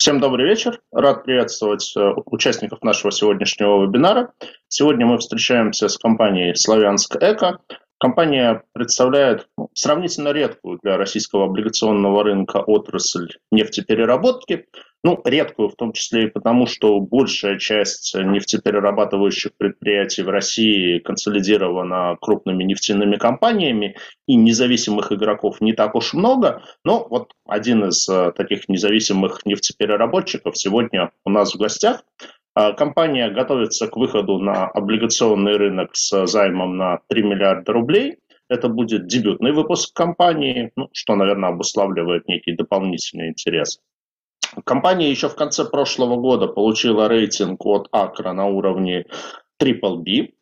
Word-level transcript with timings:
Всем 0.00 0.18
добрый 0.18 0.46
вечер. 0.46 0.80
Рад 0.92 1.24
приветствовать 1.24 1.92
э, 1.94 2.00
участников 2.24 2.80
нашего 2.80 3.12
сегодняшнего 3.12 3.84
вебинара. 3.84 4.32
Сегодня 4.66 5.04
мы 5.04 5.18
встречаемся 5.18 5.88
с 5.88 5.98
компанией 5.98 6.54
«Славянск 6.54 7.16
Эко». 7.16 7.60
Компания 7.98 8.62
представляет 8.72 9.46
сравнительно 9.74 10.30
редкую 10.30 10.78
для 10.82 10.96
российского 10.96 11.44
облигационного 11.44 12.24
рынка 12.24 12.62
отрасль 12.66 13.28
нефтепереработки. 13.50 14.68
Ну, 15.02 15.18
редкую 15.24 15.70
в 15.70 15.76
том 15.76 15.92
числе 15.94 16.24
и 16.24 16.30
потому, 16.30 16.66
что 16.66 17.00
большая 17.00 17.58
часть 17.58 18.14
нефтеперерабатывающих 18.14 19.52
предприятий 19.56 20.22
в 20.22 20.28
России 20.28 20.98
консолидирована 20.98 22.18
крупными 22.20 22.64
нефтяными 22.64 23.16
компаниями, 23.16 23.96
и 24.26 24.36
независимых 24.36 25.10
игроков 25.10 25.62
не 25.62 25.72
так 25.72 25.94
уж 25.94 26.12
много. 26.12 26.62
Но 26.84 27.06
вот 27.08 27.32
один 27.46 27.86
из 27.86 28.06
э, 28.10 28.32
таких 28.36 28.68
независимых 28.68 29.46
нефтепереработчиков 29.46 30.58
сегодня 30.58 31.12
у 31.24 31.30
нас 31.30 31.54
в 31.54 31.58
гостях. 31.58 32.04
А, 32.54 32.72
компания 32.72 33.30
готовится 33.30 33.88
к 33.88 33.96
выходу 33.96 34.38
на 34.38 34.66
облигационный 34.66 35.56
рынок 35.56 35.90
с 35.94 36.26
займом 36.26 36.76
на 36.76 37.00
3 37.08 37.22
миллиарда 37.22 37.72
рублей. 37.72 38.18
Это 38.50 38.68
будет 38.68 39.06
дебютный 39.06 39.52
выпуск 39.52 39.94
компании, 39.94 40.72
ну, 40.76 40.88
что, 40.92 41.14
наверное, 41.14 41.50
обуславливает 41.50 42.28
некий 42.28 42.52
дополнительный 42.52 43.28
интерес. 43.28 43.80
Компания 44.64 45.10
еще 45.10 45.28
в 45.28 45.36
конце 45.36 45.64
прошлого 45.64 46.16
года 46.16 46.46
получила 46.46 47.08
рейтинг 47.08 47.64
от 47.66 47.88
Акра 47.92 48.32
на 48.32 48.46
уровне 48.46 49.06
Triple 49.60 49.96
B, 49.96 50.32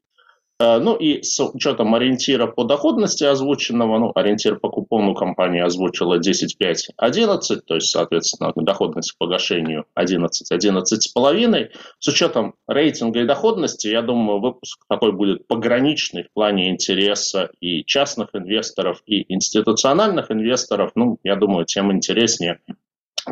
Э, 0.61 0.79
ну 0.79 0.97
и 0.97 1.23
с 1.23 1.41
учетом 1.41 1.95
ориентира 1.95 2.47
по 2.49 2.65
доходности 2.65 3.23
озвученного, 3.25 3.99
ну, 3.99 4.13
ориентир 4.15 4.59
по 4.59 4.69
купону 4.69 5.15
компания 5.15 5.65
озвучила 5.65 6.19
10,5-11, 6.19 7.61
то 7.65 7.75
есть, 7.77 7.91
соответственно, 7.91 8.53
доходность 8.57 9.13
к 9.13 9.19
погашению 9.19 9.85
11-11,5. 9.97 11.71
С 12.01 12.09
учетом 12.09 12.55
рейтинга 12.67 13.21
и 13.21 13.27
доходности, 13.27 13.87
я 13.87 14.03
думаю, 14.03 14.41
выпуск 14.41 14.85
такой 14.89 15.13
будет 15.13 15.47
пограничный 15.47 16.25
в 16.25 16.33
плане 16.33 16.71
интереса 16.71 17.51
и 17.61 17.85
частных 17.85 18.31
инвесторов, 18.33 19.03
и 19.07 19.33
институциональных 19.33 20.33
инвесторов. 20.33 20.91
Ну, 20.97 21.19
я 21.23 21.37
думаю, 21.37 21.67
тем 21.67 21.93
интереснее 21.93 22.61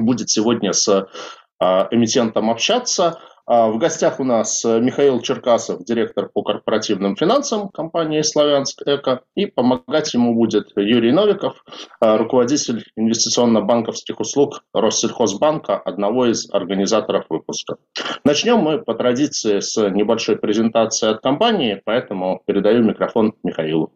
будет 0.01 0.31
сегодня 0.31 0.73
с 0.73 0.89
э, 0.89 1.65
эмитентом 1.91 2.51
общаться. 2.51 3.19
А, 3.49 3.69
в 3.69 3.79
гостях 3.79 4.19
у 4.19 4.25
нас 4.25 4.65
э, 4.65 4.81
Михаил 4.81 5.21
Черкасов, 5.21 5.85
директор 5.85 6.29
по 6.29 6.43
корпоративным 6.43 7.15
финансам 7.15 7.69
компании 7.69 8.21
«Славянск 8.23 8.83
Эко», 8.85 9.23
и 9.37 9.47
помогать 9.47 10.13
ему 10.15 10.35
будет 10.35 10.73
Юрий 10.75 11.13
Новиков, 11.13 11.65
э, 12.01 12.17
руководитель 12.17 12.85
инвестиционно-банковских 12.97 14.19
услуг 14.19 14.65
Россельхозбанка, 14.75 15.79
одного 15.79 16.27
из 16.27 16.51
организаторов 16.53 17.27
выпуска. 17.29 17.77
Начнем 18.25 18.59
мы 18.59 18.83
по 18.83 18.95
традиции 18.95 19.61
с 19.61 19.77
небольшой 19.91 20.37
презентации 20.37 21.11
от 21.11 21.21
компании, 21.23 21.81
поэтому 21.85 22.43
передаю 22.47 22.83
микрофон 22.83 23.35
Михаилу. 23.45 23.93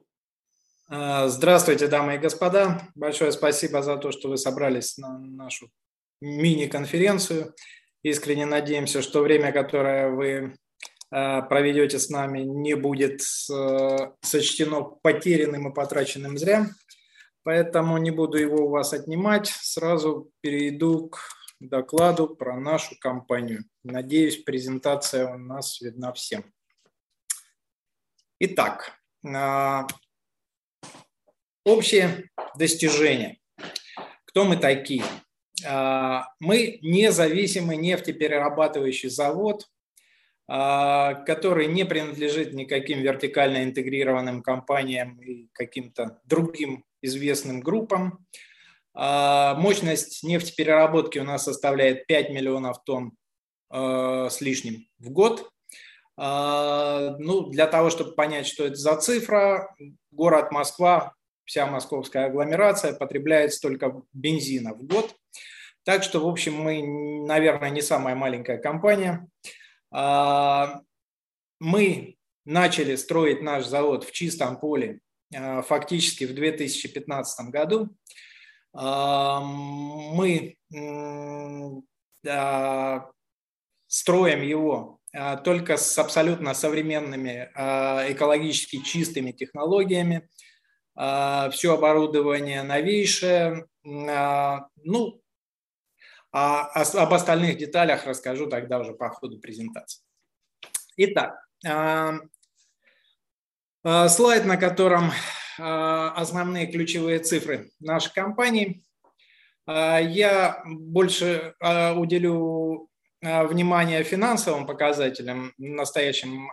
А, 0.88 1.26
здравствуйте, 1.26 1.88
дамы 1.88 2.14
и 2.14 2.18
господа. 2.18 2.82
Большое 2.94 3.32
спасибо 3.32 3.82
за 3.82 3.96
то, 3.96 4.12
что 4.12 4.28
вы 4.28 4.36
собрались 4.36 4.96
на 4.96 5.18
нашу 5.18 5.70
мини-конференцию. 6.20 7.54
Искренне 8.02 8.46
надеемся, 8.46 9.02
что 9.02 9.20
время, 9.22 9.52
которое 9.52 10.10
вы 10.10 10.54
э, 11.10 11.42
проведете 11.42 11.98
с 11.98 12.08
нами, 12.08 12.40
не 12.40 12.74
будет 12.74 13.20
э, 13.20 13.96
сочтено 14.22 14.82
потерянным 14.82 15.70
и 15.70 15.74
потраченным 15.74 16.38
зря. 16.38 16.66
Поэтому 17.42 17.98
не 17.98 18.10
буду 18.10 18.38
его 18.38 18.66
у 18.66 18.70
вас 18.70 18.92
отнимать. 18.92 19.48
Сразу 19.48 20.30
перейду 20.40 21.08
к 21.08 21.18
докладу 21.60 22.28
про 22.28 22.58
нашу 22.58 22.96
компанию. 22.98 23.64
Надеюсь, 23.84 24.42
презентация 24.42 25.26
у 25.26 25.38
нас 25.38 25.80
видна 25.80 26.12
всем. 26.12 26.44
Итак, 28.38 28.92
э, 29.22 29.82
общее 31.64 32.30
достижение. 32.56 33.38
Кто 34.24 34.44
мы 34.44 34.56
такие? 34.56 35.04
А, 35.66 36.28
мы 36.38 36.78
независимый 36.82 37.76
нефтеперерабатывающий 37.76 39.08
завод, 39.08 39.66
а, 40.48 41.14
который 41.14 41.66
не 41.66 41.84
принадлежит 41.84 42.52
никаким 42.54 43.00
вертикально 43.00 43.64
интегрированным 43.64 44.42
компаниям 44.42 45.20
и 45.20 45.48
каким-то 45.52 46.20
другим 46.24 46.84
известным 47.02 47.60
группам. 47.60 48.26
А, 48.94 49.54
мощность 49.54 50.22
нефтепереработки 50.22 51.18
у 51.18 51.24
нас 51.24 51.44
составляет 51.44 52.06
5 52.06 52.30
миллионов 52.30 52.82
тонн 52.84 53.12
с 53.72 54.40
лишним 54.40 54.88
в 54.98 55.10
год. 55.10 55.48
Ну, 56.16 57.50
для 57.50 57.68
того, 57.68 57.88
чтобы 57.88 58.16
понять, 58.16 58.48
что 58.48 58.64
это 58.64 58.74
за 58.74 58.96
цифра, 58.96 59.76
город 60.10 60.50
Москва, 60.50 61.14
вся 61.50 61.66
московская 61.66 62.26
агломерация 62.26 62.92
потребляет 62.92 63.52
столько 63.52 64.02
бензина 64.12 64.72
в 64.72 64.84
год. 64.84 65.16
Так 65.82 66.04
что, 66.04 66.20
в 66.20 66.28
общем, 66.28 66.54
мы, 66.54 67.26
наверное, 67.26 67.70
не 67.70 67.82
самая 67.82 68.14
маленькая 68.14 68.58
компания. 68.58 69.26
А, 69.90 70.80
мы 71.58 72.14
начали 72.44 72.94
строить 72.94 73.42
наш 73.42 73.66
завод 73.66 74.04
в 74.04 74.12
чистом 74.12 74.60
поле 74.60 75.00
а, 75.34 75.62
фактически 75.62 76.22
в 76.22 76.34
2015 76.36 77.50
году. 77.50 77.88
А, 78.72 79.40
мы 79.40 80.54
строим 83.88 84.42
его 84.42 85.00
только 85.42 85.76
с 85.76 85.98
абсолютно 85.98 86.54
современными 86.54 87.50
экологически 88.12 88.84
чистыми 88.84 89.32
технологиями. 89.32 90.28
Все 91.52 91.74
оборудование 91.74 92.62
новейшее. 92.62 93.66
Ну, 93.82 95.20
а 96.32 96.66
об 96.66 97.12
остальных 97.12 97.58
деталях 97.58 98.06
расскажу 98.06 98.46
тогда 98.46 98.78
уже 98.78 98.92
по 98.92 99.08
ходу 99.08 99.38
презентации. 99.40 100.02
Итак, 100.96 101.44
а, 101.66 102.20
а, 103.82 104.08
слайд, 104.08 104.44
на 104.44 104.56
котором 104.56 105.10
а, 105.58 106.12
основные 106.12 106.66
ключевые 106.66 107.18
цифры 107.20 107.70
нашей 107.80 108.12
компании. 108.12 108.84
Я 109.66 110.64
больше 110.66 111.54
уделю 111.60 112.88
внимание 113.20 114.02
финансовым 114.02 114.66
показателям 114.66 115.52
в 115.58 115.62
настоящем 115.62 116.50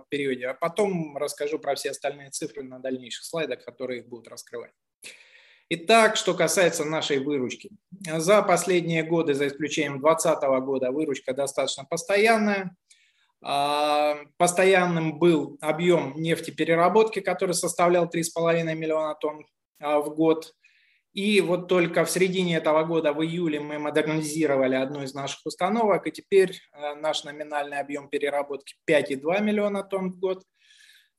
периоде, 0.00 0.48
а 0.48 0.54
потом 0.54 1.16
расскажу 1.16 1.58
про 1.58 1.74
все 1.74 1.90
остальные 1.90 2.30
цифры 2.30 2.62
на 2.62 2.78
дальнейших 2.78 3.24
слайдах, 3.24 3.64
которые 3.64 4.00
их 4.00 4.08
будут 4.08 4.28
раскрывать. 4.28 4.72
Итак, 5.68 6.16
что 6.16 6.34
касается 6.34 6.84
нашей 6.84 7.18
выручки. 7.18 7.70
За 8.18 8.42
последние 8.42 9.02
годы, 9.02 9.32
за 9.32 9.48
исключением 9.48 10.00
2020 10.00 10.42
года, 10.64 10.90
выручка 10.90 11.32
достаточно 11.32 11.84
постоянная. 11.84 12.76
А, 13.42 14.16
постоянным 14.36 15.18
был 15.18 15.58
объем 15.60 16.14
нефтепереработки, 16.16 17.20
который 17.20 17.54
составлял 17.54 18.04
3,5 18.06 18.74
миллиона 18.74 19.14
тонн 19.14 19.46
а, 19.80 20.00
в 20.00 20.14
год. 20.14 20.54
И 21.12 21.42
вот 21.42 21.68
только 21.68 22.04
в 22.04 22.10
середине 22.10 22.56
этого 22.56 22.84
года, 22.84 23.12
в 23.12 23.22
июле, 23.22 23.60
мы 23.60 23.78
модернизировали 23.78 24.76
одну 24.76 25.02
из 25.02 25.12
наших 25.12 25.44
установок, 25.44 26.06
и 26.06 26.12
теперь 26.12 26.58
а, 26.72 26.94
наш 26.94 27.24
номинальный 27.24 27.78
объем 27.78 28.08
переработки 28.08 28.76
5,2 28.88 29.42
миллиона 29.42 29.82
тонн 29.82 30.10
в 30.10 30.18
год. 30.18 30.42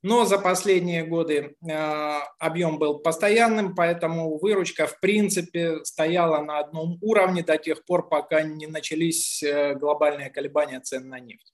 Но 0.01 0.25
за 0.25 0.37
последние 0.37 1.05
годы 1.05 1.55
э, 1.65 2.19
объем 2.37 2.77
был 2.77 2.99
постоянным, 2.99 3.73
поэтому 3.73 4.37
выручка 4.37 4.85
в 4.85 4.99
принципе 4.99 5.85
стояла 5.85 6.43
на 6.43 6.59
одном 6.59 6.97
уровне 7.01 7.41
до 7.41 7.57
тех 7.57 7.85
пор, 7.85 8.09
пока 8.09 8.41
не 8.41 8.67
начались 8.67 9.41
э, 9.41 9.75
глобальные 9.75 10.29
колебания 10.29 10.81
цен 10.81 11.07
на 11.07 11.21
нефть. 11.21 11.53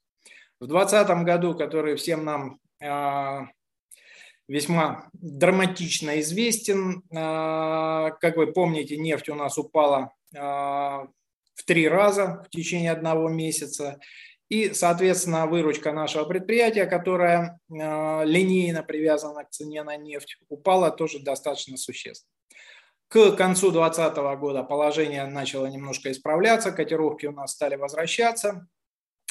В 0.59 0.65
2020 0.65 1.25
году, 1.25 1.55
который 1.55 1.95
всем 1.95 2.25
нам 2.25 2.59
э, 2.81 3.41
весьма 4.49 5.09
драматично 5.13 6.19
известен, 6.19 7.03
как 7.09 8.35
вы 8.35 8.47
помните, 8.47 8.97
нефть 8.97 9.29
у 9.29 9.35
нас 9.35 9.57
упала 9.57 10.11
в 10.33 11.63
три 11.65 11.87
раза 11.87 12.43
в 12.45 12.49
течение 12.49 12.91
одного 12.91 13.29
месяца. 13.29 13.99
И, 14.49 14.73
соответственно, 14.73 15.45
выручка 15.45 15.91
нашего 15.91 16.25
предприятия, 16.25 16.87
которая 16.87 17.59
э, 17.69 18.25
линейно 18.25 18.81
привязана 18.81 19.43
к 19.43 19.51
цене 19.51 19.83
на 19.83 19.95
нефть, 19.95 20.37
упала 20.47 20.89
тоже 20.89 21.19
достаточно 21.19 21.77
существенно. 21.77 22.31
К 23.09 23.31
концу 23.35 23.69
2020 23.71 24.17
года 24.39 24.63
положение 24.63 25.27
начало 25.27 25.67
немножко 25.67 26.11
исправляться, 26.11 26.71
котировки 26.71 27.27
у 27.27 27.31
нас 27.31 27.51
стали 27.51 27.75
возвращаться, 27.75 28.67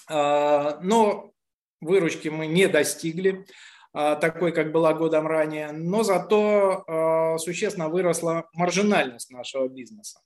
но 0.09 1.33
выручки 1.81 2.29
мы 2.29 2.47
не 2.47 2.67
достигли 2.67 3.47
такой, 3.93 4.53
как 4.53 4.73
была 4.73 4.95
годом 4.95 5.27
ранее, 5.27 5.73
но 5.73 6.03
зато 6.03 7.37
существенно 7.39 7.89
выросла 7.89 8.49
маржинальность 8.53 9.31
нашего 9.31 9.69
бизнеса. 9.69 10.21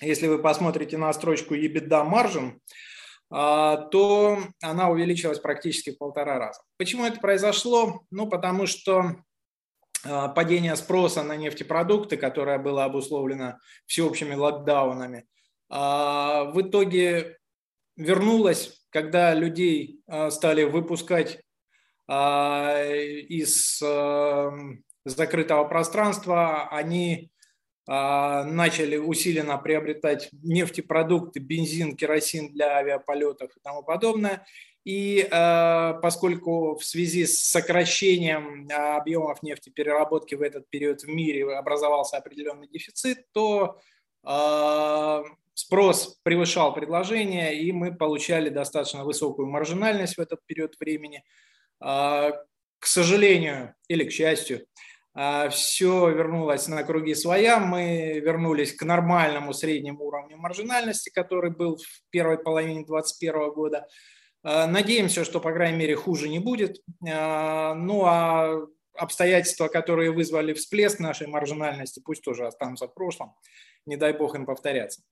если 0.00 0.26
вы 0.26 0.38
посмотрите 0.38 0.96
на 0.96 1.12
строчку 1.12 1.54
EBITDA 1.54 2.08
margin, 2.08 2.58
то 3.30 4.38
она 4.62 4.90
увеличилась 4.90 5.38
практически 5.38 5.90
в 5.90 5.98
полтора 5.98 6.38
раза. 6.38 6.62
Почему 6.76 7.04
это 7.04 7.20
произошло? 7.20 8.02
Ну, 8.10 8.26
потому 8.28 8.66
что 8.66 9.16
падение 10.02 10.76
спроса 10.76 11.22
на 11.22 11.36
нефтепродукты, 11.36 12.16
которое 12.16 12.58
было 12.58 12.84
обусловлено 12.84 13.58
всеобщими 13.86 14.34
локдаунами, 14.34 15.26
в 15.68 16.54
итоге 16.56 17.36
вернулось, 17.96 18.80
когда 18.90 19.34
людей 19.34 20.00
стали 20.30 20.64
выпускать 20.64 21.42
из 22.08 23.82
закрытого 25.04 25.64
пространства, 25.64 26.68
они 26.68 27.30
а, 27.90 28.44
начали 28.44 28.98
усиленно 28.98 29.56
приобретать 29.56 30.28
нефтепродукты, 30.42 31.40
бензин, 31.40 31.96
керосин 31.96 32.52
для 32.52 32.76
авиаполетов 32.76 33.50
и 33.56 33.60
тому 33.60 33.82
подобное. 33.82 34.46
И 34.84 35.26
а, 35.30 35.94
поскольку 35.94 36.76
в 36.76 36.84
связи 36.84 37.24
с 37.24 37.42
сокращением 37.42 38.68
объемов 38.70 39.42
нефтепереработки 39.42 40.34
в 40.34 40.42
этот 40.42 40.68
период 40.68 41.00
в 41.00 41.08
мире 41.08 41.50
образовался 41.56 42.18
определенный 42.18 42.68
дефицит, 42.68 43.32
то 43.32 43.80
а, 44.22 45.22
спрос 45.54 46.20
превышал 46.22 46.74
предложение, 46.74 47.58
и 47.58 47.72
мы 47.72 47.94
получали 47.94 48.50
достаточно 48.50 49.02
высокую 49.02 49.48
маржинальность 49.48 50.18
в 50.18 50.20
этот 50.20 50.44
период 50.44 50.78
времени. 50.78 51.24
К 51.80 52.86
сожалению 52.86 53.74
или 53.88 54.04
к 54.04 54.12
счастью, 54.12 54.66
а, 55.20 55.48
все 55.48 56.10
вернулось 56.10 56.68
на 56.68 56.84
круги 56.84 57.12
своя, 57.12 57.58
мы 57.58 58.20
вернулись 58.20 58.72
к 58.72 58.84
нормальному 58.84 59.52
среднему 59.52 60.04
уровню 60.04 60.36
маржинальности, 60.36 61.10
который 61.10 61.50
был 61.50 61.76
в 61.76 62.10
первой 62.10 62.38
половине 62.38 62.84
2021 62.84 63.50
года. 63.50 63.88
А, 64.44 64.68
надеемся, 64.68 65.24
что, 65.24 65.40
по 65.40 65.52
крайней 65.52 65.76
мере, 65.76 65.96
хуже 65.96 66.28
не 66.28 66.38
будет. 66.38 66.80
А, 67.04 67.74
ну 67.74 68.04
а 68.04 68.64
обстоятельства, 68.94 69.66
которые 69.66 70.12
вызвали 70.12 70.54
всплеск 70.54 71.00
нашей 71.00 71.26
маржинальности, 71.26 72.00
пусть 72.04 72.22
тоже 72.22 72.46
останутся 72.46 72.86
в 72.86 72.94
прошлом, 72.94 73.34
не 73.86 73.96
дай 73.96 74.12
бог 74.12 74.36
им 74.36 74.46
повторяться. 74.46 75.02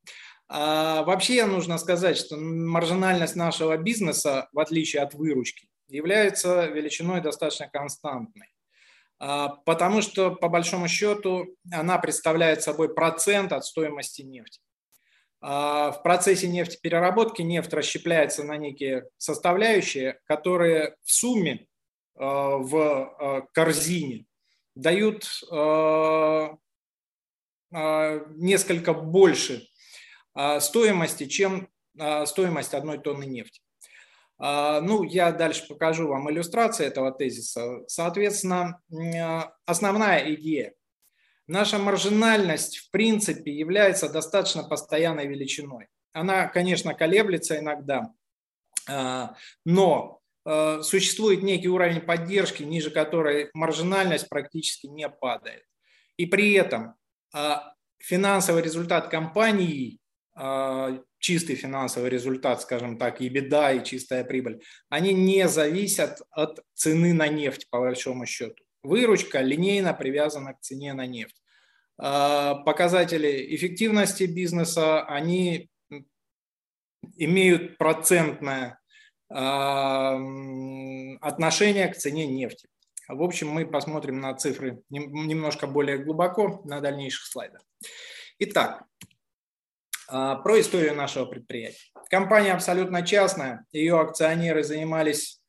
вообще 0.49 1.47
нужно 1.47 1.79
сказать, 1.79 2.17
что 2.17 2.37
маржинальность 2.37 3.35
нашего 3.35 3.77
бизнеса, 3.77 4.49
в 4.53 4.61
отличие 4.61 5.03
от 5.03 5.15
выручки, 5.15 5.69
является 5.89 6.67
величиной 6.67 7.21
достаточно 7.21 7.69
константной. 7.69 8.49
А, 9.19 9.49
потому 9.49 10.03
что, 10.03 10.35
по 10.35 10.49
большому 10.49 10.89
счету, 10.89 11.57
она 11.73 11.99
представляет 11.99 12.63
собой 12.63 12.95
процент 12.95 13.53
от 13.53 13.65
стоимости 13.65 14.23
нефти. 14.23 14.61
А, 15.41 15.93
в 15.93 16.03
процессе 16.03 16.49
нефтепереработки 16.49 17.43
нефть 17.43 17.73
расщепляется 17.73 18.45
на 18.45 18.57
некие 18.57 19.09
составляющие, 19.17 20.21
которые 20.25 20.97
в 21.03 21.11
сумме 21.13 21.67
а, 22.15 22.59
в 22.59 23.49
корзине 23.53 24.27
дают 24.75 25.25
несколько 27.71 28.93
больше 28.93 29.67
стоимости, 30.61 31.27
чем 31.27 31.69
стоимость 32.27 32.75
одной 32.75 32.99
тонны 32.99 33.25
нефти. 33.25 33.63
А, 34.39 34.81
ну, 34.81 35.03
я 35.03 35.33
дальше 35.33 35.67
покажу 35.67 36.09
вам 36.09 36.31
иллюстрации 36.31 36.87
этого 36.87 37.11
тезиса. 37.13 37.85
Соответственно, 37.87 38.81
основная 39.65 40.35
идея. 40.35 40.75
Наша 41.47 41.79
маржинальность, 41.79 42.79
в 42.79 42.91
принципе, 42.91 43.53
является 43.53 44.09
достаточно 44.09 44.65
постоянной 44.65 45.27
величиной. 45.27 45.89
Она, 46.13 46.49
конечно, 46.49 46.93
колеблется 46.95 47.59
иногда, 47.59 48.13
а, 48.89 49.37
но 49.65 50.21
а, 50.45 50.83
существует 50.83 51.43
некий 51.43 51.69
уровень 51.69 52.01
поддержки, 52.01 52.63
ниже 52.63 52.91
которой 52.91 53.51
маржинальность 53.55 54.29
практически 54.29 54.87
не 54.87 55.09
падает. 55.09 55.63
И 56.17 56.27
при 56.27 56.55
этом 56.55 56.95
финансовый 57.99 58.63
результат 58.63 59.09
компании 59.09 59.99
чистый 61.19 61.57
финансовый 61.57 62.11
результат, 62.11 62.61
скажем 62.61 62.99
так, 62.99 63.21
и 63.21 63.29
беда, 63.29 63.73
и 63.73 63.85
чистая 63.85 64.23
прибыль, 64.23 64.63
они 64.89 65.13
не 65.13 65.49
зависят 65.49 66.21
от 66.31 66.61
цены 66.75 67.15
на 67.15 67.29
нефть, 67.29 67.69
по 67.71 67.81
большому 67.81 68.27
счету. 68.27 68.63
Выручка 68.83 69.41
линейно 69.41 69.95
привязана 69.95 70.55
к 70.55 70.61
цене 70.61 70.93
на 70.93 71.07
нефть. 71.07 71.43
А, 71.99 72.55
показатели 72.57 73.57
эффективности 73.57 74.25
бизнеса, 74.25 75.03
они 75.05 75.71
имеют 77.17 77.79
процентное 77.79 78.79
а, 79.29 80.19
отношение 81.21 81.89
к 81.89 81.97
цене 81.97 82.27
нефти. 82.27 82.69
В 83.09 83.23
общем, 83.23 83.49
мы 83.49 83.67
посмотрим 83.67 84.21
на 84.21 84.35
цифры 84.35 84.83
немножко 84.91 85.67
более 85.67 85.99
глубоко 85.99 86.61
на 86.65 86.81
дальнейших 86.81 87.27
слайдах. 87.27 87.63
Итак, 88.39 88.85
а, 88.85 89.16
про 90.09 90.61
историю 90.61 90.95
нашего 90.95 91.25
предприятия. 91.27 91.91
Компания 92.09 92.53
абсолютно 92.53 93.05
частная, 93.05 93.65
ее 93.73 94.01
акционеры 94.01 94.63
занимались 94.63 95.41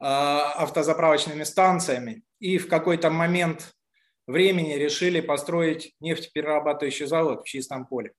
а, 0.00 0.52
автозаправочными 0.56 1.44
станциями 1.44 2.22
и 2.38 2.58
в 2.58 2.68
какой-то 2.68 3.10
момент 3.10 3.74
времени 4.26 4.74
решили 4.74 5.20
построить 5.20 5.94
нефтеперерабатывающий 6.00 7.06
завод 7.06 7.42
в 7.42 7.48
чистом 7.48 7.86
поле. 7.86 8.12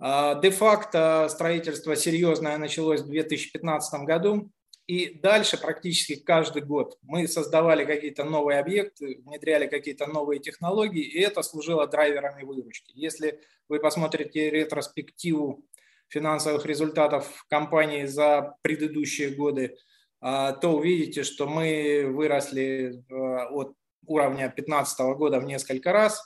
А, 0.00 0.34
де-факто 0.40 1.28
строительство 1.30 1.94
серьезное 1.94 2.58
началось 2.58 3.02
в 3.02 3.08
2015 3.08 4.00
году. 4.04 4.50
И 4.88 5.18
дальше 5.18 5.60
практически 5.60 6.16
каждый 6.16 6.62
год 6.62 6.96
мы 7.02 7.28
создавали 7.28 7.84
какие-то 7.84 8.24
новые 8.24 8.58
объекты, 8.58 9.20
внедряли 9.22 9.66
какие-то 9.66 10.06
новые 10.06 10.40
технологии, 10.40 11.04
и 11.04 11.20
это 11.20 11.42
служило 11.42 11.86
драйверами 11.86 12.42
выручки. 12.42 12.92
Если 12.94 13.38
вы 13.68 13.80
посмотрите 13.80 14.48
ретроспективу 14.48 15.62
финансовых 16.08 16.64
результатов 16.64 17.44
компании 17.50 18.06
за 18.06 18.56
предыдущие 18.62 19.28
годы, 19.28 19.76
а, 20.22 20.52
то 20.52 20.70
увидите, 20.70 21.22
что 21.22 21.46
мы 21.46 22.06
выросли 22.06 23.04
а, 23.10 23.48
от 23.50 23.74
уровня 24.06 24.46
2015 24.46 25.00
года 25.18 25.38
в 25.38 25.44
несколько 25.44 25.92
раз, 25.92 26.18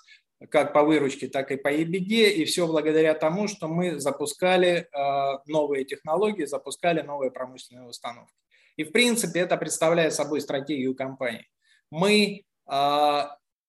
как 0.51 0.73
по 0.73 0.85
выручке, 0.85 1.27
так 1.27 1.51
и 1.51 1.57
по 1.57 1.75
EBD, 1.75 2.31
и 2.31 2.45
все 2.45 2.69
благодаря 2.69 3.15
тому, 3.15 3.49
что 3.49 3.67
мы 3.67 3.99
запускали 3.99 4.87
а, 4.93 5.43
новые 5.47 5.85
технологии, 5.85 6.45
запускали 6.45 7.03
новые 7.03 7.33
промышленные 7.33 7.89
установки. 7.89 8.33
И, 8.77 8.85
в 8.85 8.93
принципе, 8.93 9.41
это 9.41 9.57
представляет 9.57 10.15
собой 10.15 10.41
стратегию 10.41 10.95
компании. 10.95 11.49
Мы 11.91 12.45
э, 12.71 13.23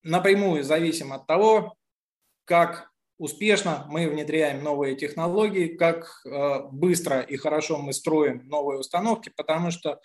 напрямую 0.04 0.64
зависим 0.64 1.14
от 1.14 1.28
того, 1.28 1.76
как 2.46 2.90
успешно 3.18 3.86
мы 3.90 4.10
внедряем 4.10 4.64
новые 4.64 4.96
технологии, 4.96 5.68
как 5.68 6.22
э, 6.26 6.64
быстро 6.72 7.22
и 7.22 7.38
хорошо 7.38 7.78
мы 7.78 7.94
строим 7.94 8.48
новые 8.48 8.80
установки, 8.80 9.32
потому 9.36 9.72
что 9.72 9.92
э, 9.92 9.98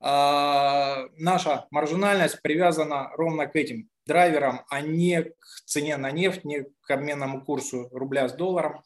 наша 0.00 1.66
маржинальность 1.70 2.42
привязана 2.42 3.10
ровно 3.16 3.46
к 3.46 3.56
этим 3.56 3.88
драйверам, 4.06 4.62
а 4.68 4.80
не 4.80 5.22
к 5.22 5.36
цене 5.66 5.96
на 5.96 6.10
нефть, 6.10 6.44
не 6.44 6.64
к 6.82 6.90
обменному 6.90 7.44
курсу 7.44 7.88
рубля 7.90 8.28
с 8.28 8.32
долларом. 8.32 8.82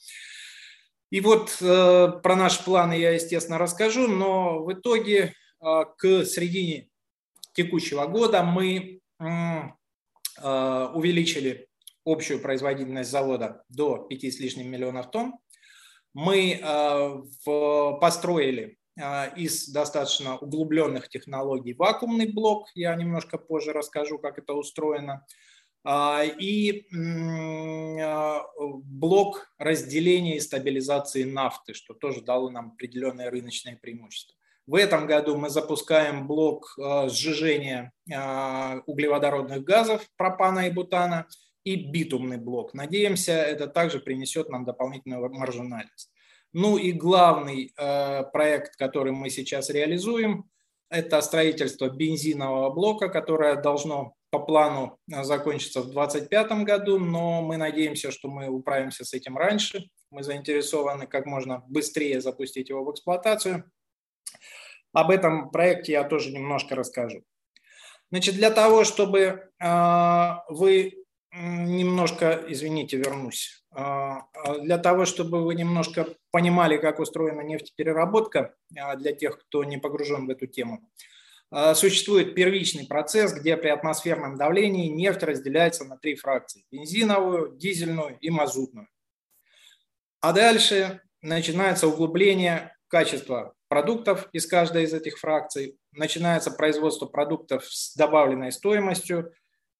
И 1.11 1.21
вот 1.21 1.57
э, 1.61 2.13
про 2.23 2.37
наши 2.37 2.63
планы 2.63 2.99
я, 2.99 3.13
естественно, 3.13 3.59
расскажу, 3.59 4.07
но 4.09 4.63
в 4.63 4.73
итоге 4.73 5.35
к 5.61 6.25
середине 6.25 6.89
текущего 7.53 8.07
года 8.07 8.43
мы 8.43 9.01
а, 10.41 10.93
увеличили 10.95 11.69
общую 12.05 12.41
производительность 12.41 13.11
завода 13.11 13.65
до 13.69 13.99
5 13.99 14.25
с 14.25 14.39
лишним 14.39 14.71
миллионов 14.71 15.11
тонн. 15.11 15.35
Мы 16.15 16.61
а, 16.63 17.23
построили 18.01 18.79
из 19.37 19.69
достаточно 19.69 20.39
углубленных 20.39 21.09
технологий 21.09 21.73
вакуумный 21.75 22.33
блок, 22.33 22.67
я 22.75 22.95
немножко 22.97 23.39
позже 23.39 23.73
расскажу, 23.73 24.19
как 24.19 24.39
это 24.41 24.55
устроено, 24.55 25.25
и 25.89 26.85
блок 28.83 29.53
разделения 29.57 30.37
и 30.37 30.41
стабилизации 30.41 31.23
нафты, 31.23 31.75
что 31.75 31.95
тоже 31.95 32.23
дало 32.23 32.51
нам 32.51 32.73
определенное 32.73 33.31
рыночное 33.31 33.77
преимущество. 33.77 34.35
В 34.69 34.75
этом 34.75 35.07
году 35.07 35.35
мы 35.39 35.49
запускаем 35.49 36.27
блок 36.27 36.75
э, 36.79 37.09
сжижения 37.09 37.91
э, 38.07 38.81
углеводородных 38.85 39.65
газов, 39.65 40.07
пропана 40.19 40.69
и 40.69 40.71
бутана, 40.71 41.27
и 41.65 41.91
битумный 41.91 42.37
блок. 42.37 42.75
Надеемся, 42.75 43.33
это 43.33 43.67
также 43.67 43.99
принесет 43.99 44.51
нам 44.51 44.67
дополнительную 44.67 45.27
маржинальность. 45.33 46.11
Ну 46.53 46.77
и 46.77 46.93
главный 46.93 47.73
э, 47.79 48.25
проект, 48.31 48.77
который 48.77 49.13
мы 49.13 49.31
сейчас 49.31 49.71
реализуем, 49.71 50.51
это 50.91 51.23
строительство 51.23 51.89
бензинового 51.89 52.69
блока, 52.69 53.09
которое 53.09 53.57
должно 53.57 54.17
по 54.29 54.39
плану 54.39 54.99
закончиться 55.07 55.81
в 55.81 55.93
2025 55.93 56.65
году, 56.65 56.99
но 56.99 57.41
мы 57.41 57.57
надеемся, 57.57 58.11
что 58.11 58.29
мы 58.29 58.49
управимся 58.49 59.07
с 59.07 59.15
этим 59.15 59.39
раньше, 59.39 59.89
Мы 60.11 60.23
заинтересованы 60.23 61.07
как 61.07 61.25
можно 61.25 61.65
быстрее 61.69 62.21
запустить 62.21 62.69
его 62.69 62.85
в 62.85 62.93
эксплуатацию. 62.93 63.65
Об 64.93 65.11
этом 65.11 65.51
проекте 65.51 65.93
я 65.93 66.05
тоже 66.05 66.31
немножко 66.31 66.75
расскажу. 66.75 67.23
Значит, 68.11 68.37
для 68.37 68.51
того, 68.51 68.85
чтобы 68.85 69.51
э, 69.61 70.31
вы 70.49 70.95
немножко, 71.31 72.43
извините, 72.49 72.97
вернусь, 72.97 73.63
э, 73.77 74.15
для 74.63 74.79
того, 74.79 75.05
чтобы 75.05 75.45
вы 75.45 75.55
немножко 75.55 76.07
понимали, 76.31 76.79
как 76.79 77.01
устроена 77.01 77.43
нефтепереработка, 77.43 78.55
э, 78.75 78.97
для 78.97 79.13
тех, 79.13 79.39
кто 79.39 79.63
не 79.65 79.77
погружен 79.77 80.27
в 80.27 80.31
эту 80.31 80.47
тему, 80.47 80.91
существует 81.75 82.35
первичный 82.35 82.87
процесс, 82.87 83.33
где 83.33 83.57
при 83.57 83.69
атмосферном 83.69 84.37
давлении 84.37 84.89
нефть 84.89 85.23
разделяется 85.23 85.87
на 85.87 85.97
три 85.97 86.15
фракции– 86.15 86.67
бензиновую, 86.71 87.57
дизельную 87.57 88.19
и 88.21 88.29
мазутную. 88.29 88.87
А 90.21 90.35
дальше 90.35 91.01
начинается 91.23 91.89
углубление 91.89 92.77
качества 92.89 93.55
продуктов 93.69 94.29
из 94.33 94.47
каждой 94.47 94.85
из 94.85 94.95
этих 94.95 95.19
фракций, 95.19 95.79
начинается 95.93 96.51
производство 96.51 97.07
продуктов 97.07 97.65
с 97.65 97.95
добавленной 97.95 98.53
стоимостью. 98.53 99.33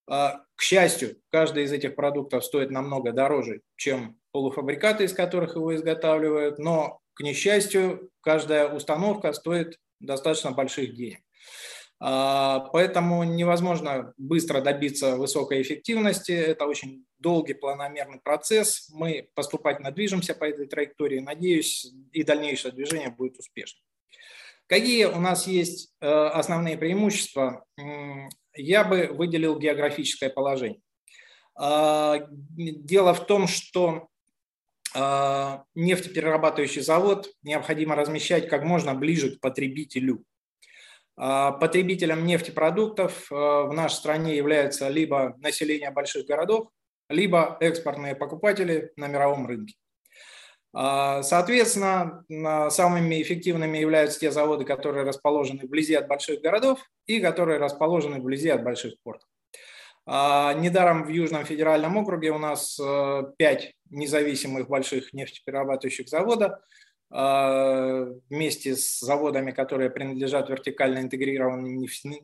А, 0.07 0.43
к 0.57 0.63
счастью, 0.63 1.17
каждый 1.31 1.65
из 1.65 1.73
этих 1.73 1.95
продуктов 1.95 2.45
стоит 2.45 2.71
намного 2.71 3.13
дороже, 3.13 3.63
чем 3.77 4.19
полуфабрикаты, 4.33 5.05
из 5.05 5.13
которых 5.13 5.57
его 5.57 5.75
изготавливают, 5.75 6.59
но, 6.59 7.01
к 7.15 7.21
несчастью, 7.21 8.11
каждая 8.21 8.69
установка 8.69 9.33
стоит 9.33 9.79
достаточно 10.01 10.53
больших 10.53 10.95
денег. 10.95 11.21
А, 12.01 12.61
поэтому 12.73 13.25
невозможно 13.25 14.13
быстро 14.17 14.61
добиться 14.61 15.17
высокой 15.17 15.63
эффективности. 15.63 16.33
Это 16.33 16.67
очень 16.67 17.07
долгий 17.19 17.55
планомерный 17.55 18.21
процесс. 18.21 18.89
Мы 18.93 19.29
поступательно 19.35 19.91
движемся 19.91 20.35
по 20.35 20.45
этой 20.45 20.67
траектории. 20.67 21.19
Надеюсь, 21.19 21.93
и 22.13 22.23
дальнейшее 22.23 22.73
движение 22.73 23.11
будет 23.11 23.39
успешным. 23.39 23.83
Какие 24.67 25.07
у 25.07 25.19
нас 25.19 25.47
есть 25.47 25.95
э, 26.01 26.07
основные 26.07 26.77
преимущества? 26.77 27.65
Я 28.55 28.85
бы 28.85 29.09
выделил 29.13 29.59
географическое 29.59 30.31
положение. 30.31 30.81
А, 31.59 32.29
дело 32.31 33.15
в 33.15 33.27
том, 33.27 33.49
что 33.49 34.09
а, 34.95 35.65
нефтеперерабатывающий 35.75 36.83
завод 36.83 37.29
необходимо 37.43 37.97
размещать 37.97 38.49
как 38.49 38.63
можно 38.63 38.95
ближе 38.95 39.37
к 39.37 39.41
потребителю. 39.41 40.25
А, 41.21 41.51
потребителем 41.51 42.25
нефтепродуктов 42.25 43.31
э, 43.33 43.35
в 43.35 43.73
нашей 43.73 43.95
стране 43.95 44.37
является 44.37 44.89
либо 44.89 45.35
население 45.39 45.91
больших 45.91 46.27
городов, 46.27 46.69
либо 47.09 47.57
экспортные 47.61 48.15
покупатели 48.15 48.93
на 48.95 49.09
мировом 49.09 49.49
рынке. 49.49 49.75
А, 50.73 51.25
соответственно, 51.25 52.25
самыми 52.71 53.21
эффективными 53.21 53.79
являются 53.79 54.21
те 54.21 54.31
заводы, 54.31 54.65
которые 54.65 55.05
расположены 55.05 55.65
вблизи 55.65 55.95
от 55.95 56.07
больших 56.07 56.41
городов 56.41 56.79
и 57.07 57.19
которые 57.19 57.59
расположены 57.59 58.21
вблизи 58.21 58.51
от 58.51 58.63
больших 58.63 58.95
портов. 59.03 59.29
А, 60.07 60.55
недаром 60.55 61.03
в 61.05 61.09
Южном 61.09 61.45
федеральном 61.45 61.97
округе 61.97 62.31
у 62.31 62.39
нас 62.39 62.79
э, 62.79 63.23
пять 63.37 63.75
независимых 63.91 64.69
больших 64.69 65.13
нефтеперерабатывающих 65.13 66.09
завода 66.09 66.47
а, 66.47 66.61
вместе 67.11 68.77
с 68.77 69.01
заводами, 69.01 69.51
которые 69.51 69.89
принадлежат 69.89 70.51
вертикально 70.51 70.99
интегрированным 70.99 71.79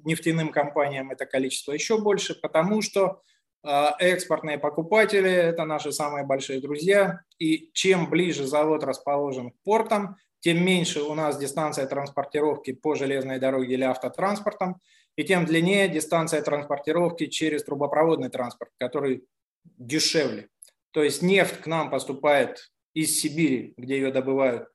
нефтяным 0.05 0.53
компаниям, 0.53 1.11
это 1.11 1.25
количество 1.25 1.73
еще 1.73 1.99
больше, 1.99 2.35
потому 2.39 2.83
что 2.83 3.23
а, 3.67 3.97
экспортные 3.99 4.59
покупатели– 4.59 5.31
это 5.31 5.65
наши 5.65 5.91
самые 5.91 6.27
большие 6.27 6.61
друзья. 6.61 7.21
И 7.39 7.71
чем 7.73 8.11
ближе 8.11 8.47
завод 8.47 8.85
расположен 8.85 9.51
к 9.51 9.55
портам, 9.65 10.17
тем 10.41 10.63
меньше 10.63 11.01
у 11.01 11.15
нас 11.15 11.39
дистанция 11.39 11.87
транспортировки 11.87 12.75
по 12.75 12.95
железной 12.95 13.39
дороге 13.39 13.75
или 13.75 13.85
автотранспортом, 13.85 14.81
и 15.17 15.25
тем 15.25 15.47
длиннее 15.47 15.89
дистанция 15.89 16.43
транспортировки 16.43 17.27
через 17.27 17.65
трубопроводный 17.65 18.29
транспорт, 18.29 18.71
который 18.79 19.25
дешевле. 19.65 20.49
То 20.91 21.03
есть 21.03 21.23
нефть 21.23 21.63
к 21.63 21.67
нам 21.67 21.91
поступает 21.91 22.71
из 22.93 23.19
Сибири, 23.19 23.73
где 23.79 23.97
ее 23.97 24.13
добывают, 24.13 24.69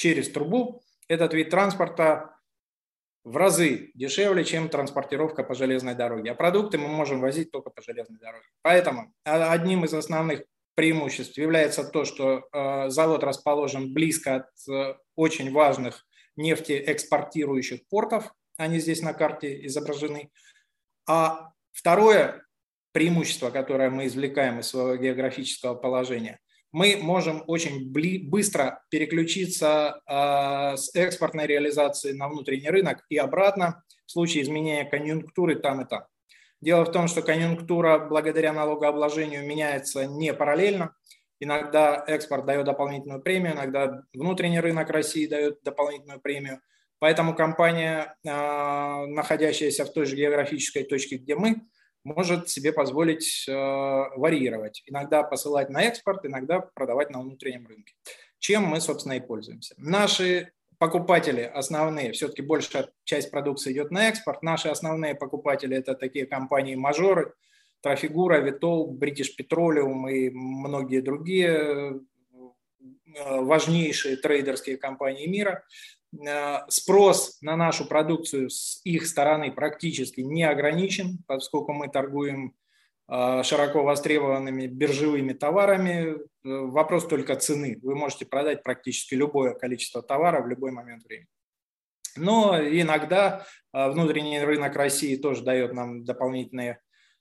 через 0.00 0.30
трубу. 0.30 0.82
Этот 1.08 1.34
вид 1.34 1.50
транспорта 1.50 2.34
в 3.22 3.36
разы 3.36 3.90
дешевле, 3.94 4.44
чем 4.44 4.70
транспортировка 4.70 5.44
по 5.44 5.54
железной 5.54 5.94
дороге. 5.94 6.30
А 6.30 6.34
продукты 6.34 6.78
мы 6.78 6.88
можем 6.88 7.20
возить 7.20 7.50
только 7.50 7.68
по 7.68 7.82
железной 7.82 8.18
дороге. 8.18 8.46
Поэтому 8.62 9.12
а, 9.24 9.52
одним 9.52 9.84
из 9.84 9.92
основных 9.92 10.42
преимуществ 10.74 11.36
является 11.36 11.84
то, 11.84 12.06
что 12.06 12.48
э, 12.52 12.88
завод 12.88 13.22
расположен 13.22 13.92
близко 13.92 14.36
от 14.36 14.68
э, 14.72 14.94
очень 15.16 15.52
важных 15.52 16.06
нефтеэкспортирующих 16.36 17.86
портов. 17.88 18.32
Они 18.56 18.78
здесь 18.78 19.02
на 19.02 19.12
карте 19.12 19.66
изображены. 19.66 20.30
А 21.06 21.52
второе 21.72 22.46
преимущество, 22.92 23.50
которое 23.50 23.90
мы 23.90 24.06
извлекаем 24.06 24.60
из 24.60 24.68
своего 24.68 24.96
географического 24.96 25.74
положения– 25.74 26.40
мы 26.72 26.98
можем 27.00 27.42
очень 27.46 27.90
быстро 27.90 28.82
переключиться 28.90 30.00
э, 30.06 30.76
с 30.76 30.94
экспортной 30.94 31.46
реализации 31.46 32.12
на 32.12 32.28
внутренний 32.28 32.70
рынок 32.70 33.04
и 33.08 33.16
обратно 33.16 33.82
в 34.06 34.12
случае 34.12 34.44
изменения 34.44 34.84
конъюнктуры 34.84 35.56
там 35.56 35.82
и 35.82 35.88
там. 35.88 36.04
Дело 36.60 36.84
в 36.84 36.92
том, 36.92 37.08
что 37.08 37.22
конъюнктура 37.22 37.98
благодаря 37.98 38.52
налогообложению 38.52 39.46
меняется 39.46 40.06
не 40.06 40.32
параллельно. 40.34 40.94
Иногда 41.40 42.04
экспорт 42.06 42.44
дает 42.44 42.66
дополнительную 42.66 43.22
премию, 43.22 43.54
иногда 43.54 44.02
внутренний 44.12 44.60
рынок 44.60 44.90
России 44.90 45.26
дает 45.26 45.62
дополнительную 45.62 46.20
премию. 46.20 46.60
Поэтому 46.98 47.34
компания, 47.34 48.14
э, 48.22 49.06
находящаяся 49.06 49.86
в 49.86 49.92
той 49.92 50.04
же 50.04 50.16
географической 50.16 50.84
точке, 50.84 51.16
где 51.16 51.34
мы, 51.34 51.62
может 52.04 52.48
себе 52.48 52.72
позволить 52.72 53.46
э, 53.48 53.52
варьировать. 53.52 54.82
Иногда 54.86 55.22
посылать 55.22 55.70
на 55.70 55.82
экспорт, 55.82 56.24
иногда 56.24 56.60
продавать 56.60 57.10
на 57.10 57.20
внутреннем 57.20 57.66
рынке. 57.66 57.94
Чем 58.38 58.64
мы, 58.64 58.80
собственно, 58.80 59.14
и 59.14 59.20
пользуемся. 59.20 59.74
Наши 59.76 60.52
покупатели 60.78 61.42
основные, 61.42 62.12
все-таки 62.12 62.40
большая 62.40 62.88
часть 63.04 63.30
продукции 63.30 63.72
идет 63.72 63.90
на 63.90 64.08
экспорт. 64.08 64.42
Наши 64.42 64.68
основные 64.68 65.14
покупатели– 65.14 65.76
это 65.78 65.94
такие 65.94 66.26
компании-мажоры, 66.26 67.34
Трафигура, 67.82 68.38
Витол, 68.38 68.96
British 68.98 69.28
Petroleum 69.38 70.10
и 70.10 70.30
многие 70.30 71.00
другие 71.00 71.50
э, 71.50 73.40
важнейшие 73.40 74.16
трейдерские 74.16 74.78
компании 74.78 75.26
мира. 75.26 75.64
Э, 76.12 76.60
спрос 76.68 77.38
на 77.40 77.56
нашу 77.56 77.86
продукцию 77.86 78.50
с 78.50 78.80
их 78.84 79.06
стороны 79.06 79.52
практически 79.52 80.20
не 80.20 80.42
ограничен, 80.42 81.18
поскольку 81.26 81.72
мы 81.72 81.88
торгуем 81.88 82.54
э, 83.08 83.42
широко 83.44 83.82
востребованными 83.82 84.66
биржевыми 84.66 85.32
товарами. 85.32 86.16
Э, 86.16 86.16
вопрос 86.42 87.06
только 87.06 87.36
цены. 87.36 87.78
Вы 87.82 87.94
можете 87.94 88.26
продать 88.26 88.62
практически 88.62 89.14
любое 89.14 89.54
количество 89.54 90.02
товара 90.02 90.42
в 90.42 90.48
любой 90.48 90.72
момент 90.72 91.04
времени. 91.04 91.28
Но 92.16 92.58
иногда 92.60 93.46
внутренний 93.72 94.40
рынок 94.40 94.74
России 94.74 95.14
тоже 95.14 95.44
дает 95.44 95.72
нам 95.72 96.04
дополнительные 96.04 96.80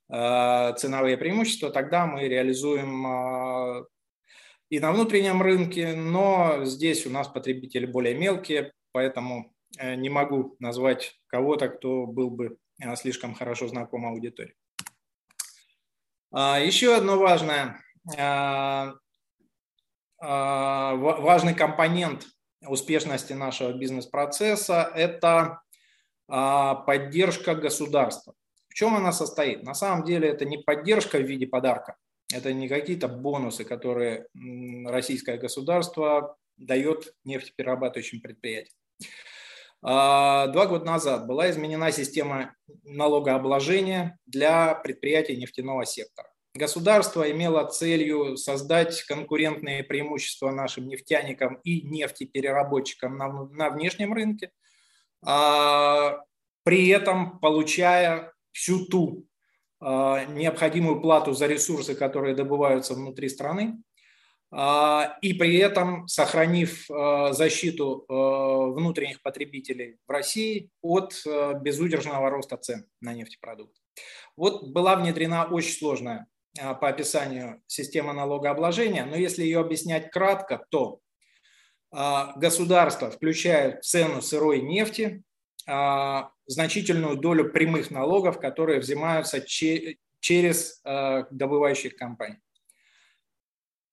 ценовые 0.10 1.15
преимущества. 1.15 1.69
Тогда 1.69 2.08
мы 2.08 2.27
реализуем 2.27 3.86
и 4.72 4.79
на 4.79 4.91
внутреннем 4.91 5.43
рынке, 5.43 5.93
но 5.93 6.65
здесь 6.65 7.05
у 7.05 7.12
нас 7.12 7.27
потребители 7.27 7.86
более 7.86 8.15
мелкие, 8.15 8.74
поэтому 8.91 9.53
э, 9.77 9.96
не 9.96 10.10
могу 10.10 10.55
назвать 10.60 11.19
кого-то, 11.27 11.69
кто 11.69 12.05
был 12.05 12.29
бы 12.29 12.58
э, 12.81 12.96
слишком 12.96 13.34
хорошо 13.34 13.67
знаком 13.67 14.05
аудитории. 14.05 14.55
А, 16.31 16.60
еще 16.60 16.96
одно 16.96 17.17
важное, 17.17 17.81
а, 18.17 18.93
а, 20.22 20.96
важный 20.96 21.55
компонент 21.55 22.27
успешности 22.67 23.34
нашего 23.34 23.74
бизнес-процесса– 23.74 24.91
это 24.96 25.62
поддержка 26.27 27.55
государства. 27.55 28.36
В 28.67 28.75
чем 28.75 28.96
она 28.96 29.12
состоит? 29.12 29.63
На 29.63 29.74
самом 29.74 30.03
деле 30.03 30.29
это 30.29 30.46
не 30.46 30.60
поддержка 30.60 31.17
в 31.17 31.24
виде 31.24 31.48
подарка, 31.48 31.96
это 32.31 32.53
не 32.53 32.67
какие-то 32.67 33.08
бонусы, 33.08 33.63
которые 33.63 34.27
российское 34.86 35.38
государство 35.38 36.38
дает 36.58 37.15
нефтеперерабатывающим 37.24 38.22
предприятиям. 38.22 38.78
А, 39.82 40.48
два 40.48 40.65
года 40.65 40.86
назад 40.86 41.25
была 41.25 41.50
изменена 41.50 41.91
система 41.91 42.56
налогообложения 42.84 44.18
для 44.25 44.75
предприятий 44.75 45.38
нефтяного 45.38 45.86
сектора. 45.86 46.29
Государство 46.53 47.29
имело 47.29 47.63
целью 47.65 48.36
создать 48.36 49.03
конкурентные 49.03 49.84
преимущества 49.84 50.51
нашим 50.51 50.88
нефтяникам 50.88 51.60
и 51.63 51.82
нефтепереработчикам 51.84 53.18
на, 53.18 53.46
на 53.46 53.70
внешнем 53.70 54.13
рынке, 54.13 54.51
а, 55.25 56.24
при 56.63 56.89
этом 56.89 57.39
получая 57.39 58.34
всю 58.51 58.86
ту 58.86 59.27
а, 59.79 60.25
необходимую 60.25 61.00
плату 61.01 61.34
за 61.34 61.48
ресурсы, 61.48 61.96
которые 61.96 62.36
добываются 62.36 62.96
внутри 62.96 63.29
страны, 63.29 63.82
и 64.51 65.34
при 65.34 65.58
этом 65.58 66.08
сохранив 66.08 66.88
защиту 67.32 68.06
внутренних 68.08 69.22
потребителей 69.22 69.98
в 70.08 70.12
России 70.12 70.70
от 70.82 71.13
безудержного 71.62 72.29
роста 72.29 72.58
цен 72.58 72.86
на 73.00 73.13
нефтепродукты. 73.13 73.79
Вот 74.36 74.70
была 74.70 74.96
внедрена 74.96 75.46
очень 75.46 75.77
сложная 75.77 76.25
по 76.56 76.88
описанию 76.89 77.62
система 77.68 78.13
налогообложения, 78.13 79.06
но 79.06 79.15
если 79.15 79.44
ее 79.44 79.60
объяснять 79.60 80.10
кратко, 80.10 80.65
то 80.72 81.00
государство 81.91 83.12
включает 83.12 83.84
в 83.84 83.88
цену 83.88 84.22
сырой 84.22 84.62
нефти 84.62 85.22
значительную 86.48 87.18
долю 87.18 87.51
прямых 87.51 87.91
налогов, 87.91 88.39
которые 88.39 88.79
взимаются 88.79 89.41
через 89.41 90.82
добывающих 91.29 91.96
компаний. 91.96 92.39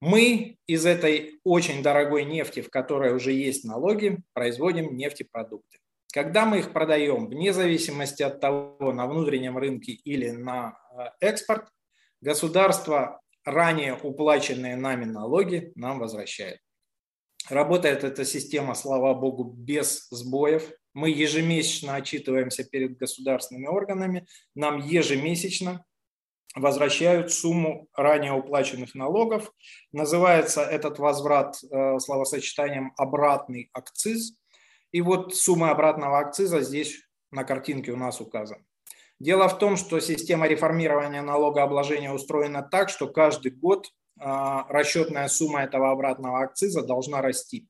Мы 0.01 0.59
из 0.67 0.85
этой 0.85 1.41
очень 1.43 1.83
дорогой 1.83 2.25
нефти, 2.25 2.61
в 2.61 2.71
которой 2.71 3.15
уже 3.15 3.33
есть 3.33 3.65
налоги, 3.65 4.19
производим 4.35 4.97
нефтепродукты. 4.97 5.79
Когда 6.13 6.47
мы 6.47 6.59
их 6.59 6.73
продаем, 6.73 7.29
вне 7.29 7.53
зависимости 7.53 8.23
от 8.23 8.41
того, 8.41 8.93
на 8.93 9.07
внутреннем 9.07 9.57
рынке 9.59 9.93
или 9.93 10.31
на 10.31 10.79
э, 10.99 11.27
экспорт, 11.27 11.69
государство 12.21 13.21
ранее 13.45 13.95
уплаченные 13.95 14.77
нами 14.77 15.05
налоги 15.05 15.73
нам 15.75 15.99
возвращает. 15.99 16.61
Работает 17.49 18.03
эта 18.03 18.25
система, 18.25 18.75
слава 18.75 19.15
богу, 19.15 19.45
без 19.45 20.09
сбоев. 20.11 20.71
Мы 20.95 21.11
ежемесячно 21.11 21.95
отчитываемся 21.95 22.65
перед 22.65 22.97
государственными 22.97 23.67
органами. 23.67 24.27
Нам 24.55 24.79
ежемесячно 24.79 25.85
возвращают 26.57 27.33
сумму 27.33 27.87
ранее 27.95 28.33
уплаченных 28.33 28.95
налогов. 28.95 29.53
Называется 29.93 30.63
этот 30.63 30.99
возврат 30.99 31.57
э, 31.63 31.99
словосочетанием 31.99 32.93
«обратный 32.97 33.71
акциз». 33.75 34.33
И 34.91 35.03
вот 35.03 35.37
сумма 35.37 35.71
обратного 35.71 36.19
акциза 36.19 36.63
здесь 36.63 36.97
на 37.31 37.45
картинке 37.45 37.93
у 37.93 37.97
нас 37.97 38.21
указана. 38.21 38.65
Дело 39.21 39.49
в 39.49 39.59
том, 39.59 39.77
что 39.77 40.01
система 40.01 40.47
реформирования 40.49 41.23
налогообложения 41.23 42.13
устроена 42.13 42.63
так, 42.63 42.89
что 42.89 43.07
каждый 43.09 43.53
год 43.53 43.87
э, 43.87 44.23
расчетная 44.69 45.29
сумма 45.29 45.63
этого 45.63 45.91
обратного 45.91 46.41
акциза 46.41 46.83
должна 46.83 47.21
расти. 47.21 47.69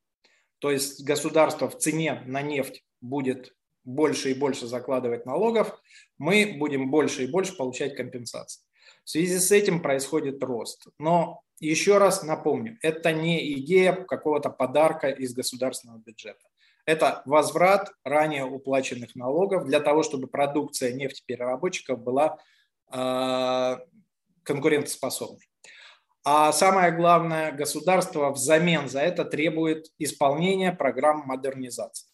То 0.61 0.71
есть 0.71 1.05
государство 1.05 1.69
в 1.69 1.76
цене 1.76 2.23
на 2.26 2.40
нефть 2.40 2.85
будет 3.00 3.52
больше 3.85 4.31
и 4.31 4.35
больше 4.35 4.66
закладывать 4.66 5.26
налогов, 5.26 5.81
мы 6.19 6.57
будем 6.59 6.90
больше 6.90 7.25
и 7.25 7.31
больше 7.31 7.57
получать 7.57 7.97
компенсации. 7.97 8.65
В 9.06 9.10
связи 9.10 9.38
с 9.38 9.52
этим 9.52 9.82
происходит 9.82 10.42
рост. 10.42 10.88
Но 10.98 11.40
еще 11.60 11.98
раз 11.98 12.25
напомню, 12.25 12.76
это 12.82 13.12
не 13.12 13.52
идея 13.60 13.92
какого-то 13.92 14.50
подарка 14.50 15.10
из 15.10 15.32
государственного 15.32 15.98
бюджета. 15.98 16.44
Это 16.86 17.22
возврат 17.25 17.92
ранее 18.02 18.44
уплаченных 18.44 19.14
налогов 19.14 19.64
для 19.64 19.78
того, 19.78 20.02
чтобы 20.02 20.26
продукция 20.26 20.92
нефтепереработчиков 20.92 22.00
была 22.00 22.38
э, 22.92 23.76
конкурентоспособной. 24.42 25.48
А 26.25 26.50
самое 26.50 26.90
главное, 26.90 27.52
государство 27.52 28.32
взамен 28.32 28.88
за 28.88 29.02
это 29.02 29.25
требует 29.25 29.86
исполнения 29.98 30.72
программ 30.72 31.22
модернизации. 31.26 32.08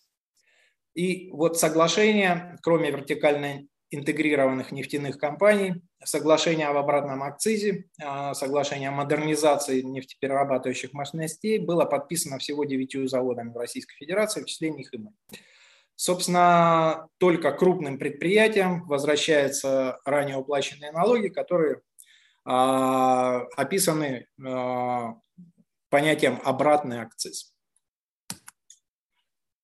И 0.93 1.31
вот 1.31 1.59
соглашение, 1.59 2.59
кроме 2.61 2.91
вертикальной 2.91 3.71
интегрированных 3.93 4.73
нефтяных 4.73 5.19
компаний, 5.19 5.83
соглашение 6.03 6.67
об 6.67 6.79
обратном 6.79 7.23
акцизе, 7.23 7.85
а, 8.03 8.33
соглашение 8.33 8.89
о 8.89 8.93
модернизации 8.93 9.83
нефтеперерабатывающих 9.83 10.95
мощностей 10.95 11.59
было 11.59 11.85
подписано 11.85 12.39
всего 12.39 12.65
девятью 12.65 13.07
заводами 13.07 13.51
в 13.51 13.57
Российской 13.57 13.95
Федерации, 13.97 14.43
в 14.43 14.47
числе 14.47 14.71
них 14.71 14.93
и 14.95 14.99
мы. 14.99 15.13
Собственно, 15.95 17.09
только 17.19 17.53
крупным 17.53 17.99
предприятиям 17.99 18.87
возвращаются 18.87 20.01
ранее 20.07 20.39
уплаченные 20.39 20.91
налоги, 20.91 21.29
которые 21.29 21.83
а, 22.47 23.43
описаны 23.57 24.27
а, 24.43 25.17
понятием 25.91 26.41
обратный 26.45 27.03
акциз. 27.03 27.53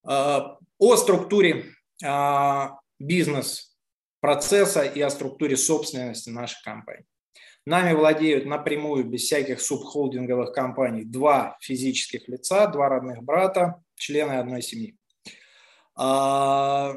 О 0.04 0.96
структуре 0.96 1.66
бизнес 2.98 3.67
процесса 4.20 4.82
и 4.82 5.00
о 5.00 5.10
структуре 5.10 5.56
собственности 5.56 6.30
нашей 6.30 6.62
компании. 6.62 7.06
Нами 7.66 7.92
владеют 7.92 8.46
напрямую, 8.46 9.04
без 9.04 9.24
всяких 9.24 9.60
субхолдинговых 9.60 10.52
компаний, 10.52 11.04
два 11.04 11.58
физических 11.60 12.26
лица, 12.26 12.66
два 12.66 12.88
родных 12.88 13.22
брата, 13.22 13.82
члены 13.94 14.32
одной 14.32 14.62
семьи. 14.62 14.96
А, 15.94 16.96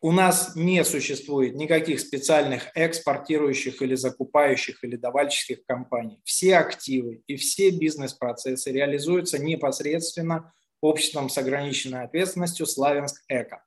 у 0.00 0.12
нас 0.12 0.56
не 0.56 0.82
существует 0.84 1.54
никаких 1.54 2.00
специальных 2.00 2.70
экспортирующих 2.74 3.82
или 3.82 3.94
закупающих 3.94 4.82
или 4.82 4.96
давальческих 4.96 5.64
компаний. 5.66 6.20
Все 6.24 6.56
активы 6.56 7.22
и 7.26 7.36
все 7.36 7.70
бизнес-процессы 7.70 8.72
реализуются 8.72 9.38
непосредственно 9.38 10.52
обществом 10.80 11.28
с 11.28 11.36
ограниченной 11.36 12.04
ответственностью 12.04 12.64
Славянск 12.66 13.22
Эко. 13.28 13.62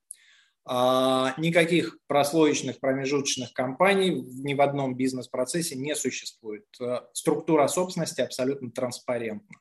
А, 0.66 1.34
никаких 1.38 1.98
прослоечных 2.08 2.80
промежуточных 2.80 3.52
компаний 3.54 4.24
ни 4.44 4.54
в 4.54 4.62
одном 4.62 4.96
бизнес-процессе 4.96 5.76
не 5.76 5.94
существует. 5.94 6.66
Э, 6.80 7.02
структура 7.12 7.68
собственности 7.68 8.22
абсолютно 8.22 8.72
транспарентна. 8.72 9.58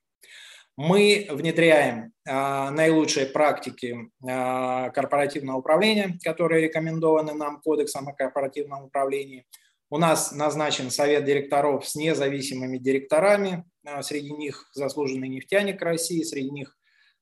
Мы 0.76 1.26
внедряем 1.28 2.12
а, 2.26 2.70
наилучшие 2.70 3.26
практики 3.26 4.10
а, 4.26 4.90
корпоративного 4.90 5.58
управления, 5.58 6.18
которые 6.22 6.62
рекомендованы 6.62 7.34
нам 7.34 7.60
Кодексом 7.60 8.08
о 8.08 8.14
корпоративном 8.14 8.84
управлении. 8.84 9.44
У 9.90 9.98
нас 9.98 10.32
назначен 10.32 10.90
совет 10.90 11.24
директоров 11.24 11.86
с 11.86 11.96
независимыми 11.96 12.78
директорами. 12.78 13.64
Среди 14.00 14.32
них 14.32 14.70
заслуженный 14.72 15.28
нефтяник 15.28 15.82
России, 15.82 16.22
среди 16.22 16.50
них 16.50 16.78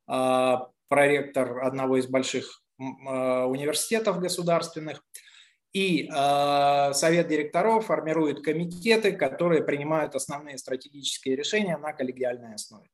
проректор 0.06 1.64
одного 1.64 1.96
из 1.96 2.06
больших 2.06 2.62
университетов 2.80 4.20
государственных. 4.20 5.02
И 5.72 6.08
э, 6.12 6.92
совет 6.94 7.28
директоров 7.28 7.86
формирует 7.86 8.42
комитеты, 8.42 9.12
которые 9.12 9.62
принимают 9.62 10.16
основные 10.16 10.58
стратегические 10.58 11.36
решения 11.36 11.76
на 11.76 11.92
коллегиальной 11.92 12.54
основе. 12.54 12.88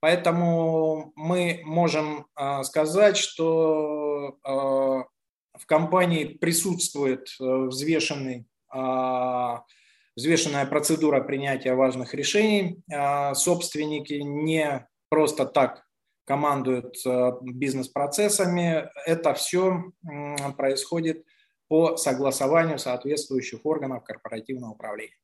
Поэтому 0.00 1.12
мы 1.16 1.60
можем 1.64 2.26
э, 2.38 2.62
сказать, 2.62 3.18
что 3.18 4.38
э, 4.42 4.48
в 4.50 5.66
компании 5.66 6.24
присутствует 6.24 7.28
взвешенный, 7.38 8.44
взвешенная 10.16 10.66
процедура 10.66 11.20
принятия 11.20 11.74
важных 11.74 12.12
решений. 12.12 12.82
Собственники 13.34 14.14
не 14.14 14.84
просто 15.10 15.46
так 15.46 15.83
командуют 16.24 16.96
э, 17.06 17.32
бизнес-процессами. 17.42 18.88
Это 19.06 19.34
все 19.34 19.92
происходит 20.56 21.24
по 21.68 21.96
согласованию 21.96 22.78
соответствующих 22.78 23.64
органов 23.64 24.04
корпоративного 24.04 24.72
управления. 24.72 25.16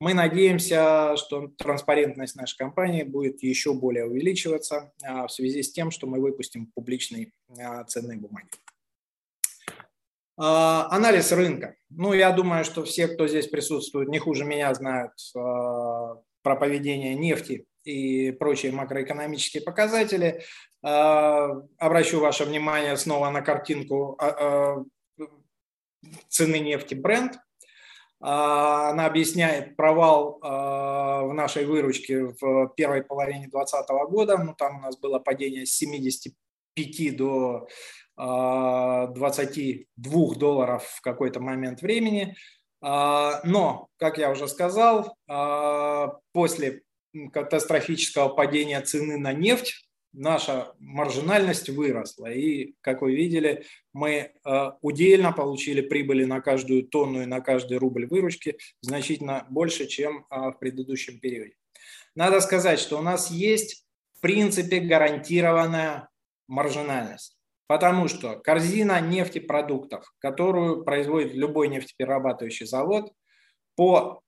Мы 0.00 0.14
надеемся, 0.14 1.16
что 1.16 1.48
транспарентность 1.58 2.34
нашей 2.34 2.56
компании 2.56 3.02
будет 3.02 3.42
еще 3.42 3.74
более 3.74 4.06
увеличиваться 4.06 4.92
а, 5.04 5.26
в 5.26 5.32
связи 5.32 5.62
с 5.62 5.70
тем, 5.70 5.90
что 5.90 6.06
мы 6.06 6.20
выпустим 6.20 6.66
публичные 6.74 7.32
а, 7.60 7.84
ценные 7.84 8.18
бумаги. 8.18 8.48
А, 10.38 10.88
анализ 10.90 11.30
рынка. 11.30 11.76
Ну, 11.90 12.14
я 12.14 12.32
думаю, 12.32 12.64
что 12.64 12.84
все, 12.84 13.06
кто 13.06 13.28
здесь 13.28 13.46
присутствует, 13.46 14.08
не 14.08 14.18
хуже 14.18 14.44
меня 14.44 14.72
знают 14.74 15.12
про 15.34 16.56
поведение 16.56 17.14
нефти 17.14 17.66
и 17.84 18.32
прочие 18.32 18.72
макроэкономические 18.72 19.62
показатели. 19.62 20.42
А, 20.82 21.50
обращу 21.78 22.18
ваше 22.20 22.44
внимание 22.44 22.96
снова 22.96 23.30
на 23.30 23.42
картинку 23.42 24.16
а, 24.18 24.28
а, 24.28 24.84
цены 26.28 26.58
нефти 26.58 26.94
бренд. 26.94 27.38
Она 28.24 29.06
объясняет 29.06 29.74
провал 29.74 30.38
в 30.40 31.32
нашей 31.34 31.64
выручке 31.64 32.26
в 32.40 32.68
первой 32.76 33.02
половине 33.02 33.48
2020 33.48 33.90
года. 34.08 34.38
Ну, 34.38 34.54
там 34.54 34.78
у 34.78 34.80
нас 34.80 34.96
было 34.96 35.18
падение 35.18 35.66
с 35.66 35.72
75 35.72 37.16
до 37.16 37.66
22 38.16 40.34
долларов 40.36 40.84
в 40.84 41.00
какой-то 41.00 41.40
момент 41.40 41.82
времени. 41.82 42.36
Но, 42.80 43.88
как 43.96 44.18
я 44.18 44.30
уже 44.30 44.46
сказал, 44.46 45.16
после 46.32 46.82
катастрофического 47.32 48.28
падения 48.28 48.80
цены 48.80 49.18
на 49.18 49.32
нефть 49.32 49.88
наша 50.12 50.74
маржинальность 50.78 51.68
выросла. 51.70 52.26
И, 52.26 52.74
как 52.80 53.02
вы 53.02 53.14
видели, 53.14 53.64
мы 53.92 54.32
э, 54.44 54.70
удельно 54.80 55.32
получили 55.32 55.80
прибыли 55.80 56.24
на 56.24 56.40
каждую 56.40 56.84
тонну 56.84 57.22
и 57.22 57.26
на 57.26 57.40
каждый 57.40 57.78
рубль 57.78 58.06
выручки 58.06 58.58
значительно 58.80 59.46
больше, 59.50 59.86
чем 59.86 60.26
э, 60.30 60.50
в 60.50 60.58
предыдущем 60.58 61.18
периоде. 61.18 61.54
Надо 62.14 62.40
сказать, 62.40 62.78
что 62.78 62.98
у 62.98 63.02
нас 63.02 63.30
есть 63.30 63.86
в 64.14 64.20
принципе 64.20 64.80
гарантированная 64.80 66.08
маржинальность. 66.46 67.36
Потому 67.66 68.08
что 68.08 68.36
корзина 68.36 69.00
нефтепродуктов, 69.00 70.12
которую 70.18 70.84
производит 70.84 71.32
любой 71.32 71.68
нефтеперерабатывающий 71.68 72.66
завод, 72.66 73.12
по 73.76 74.22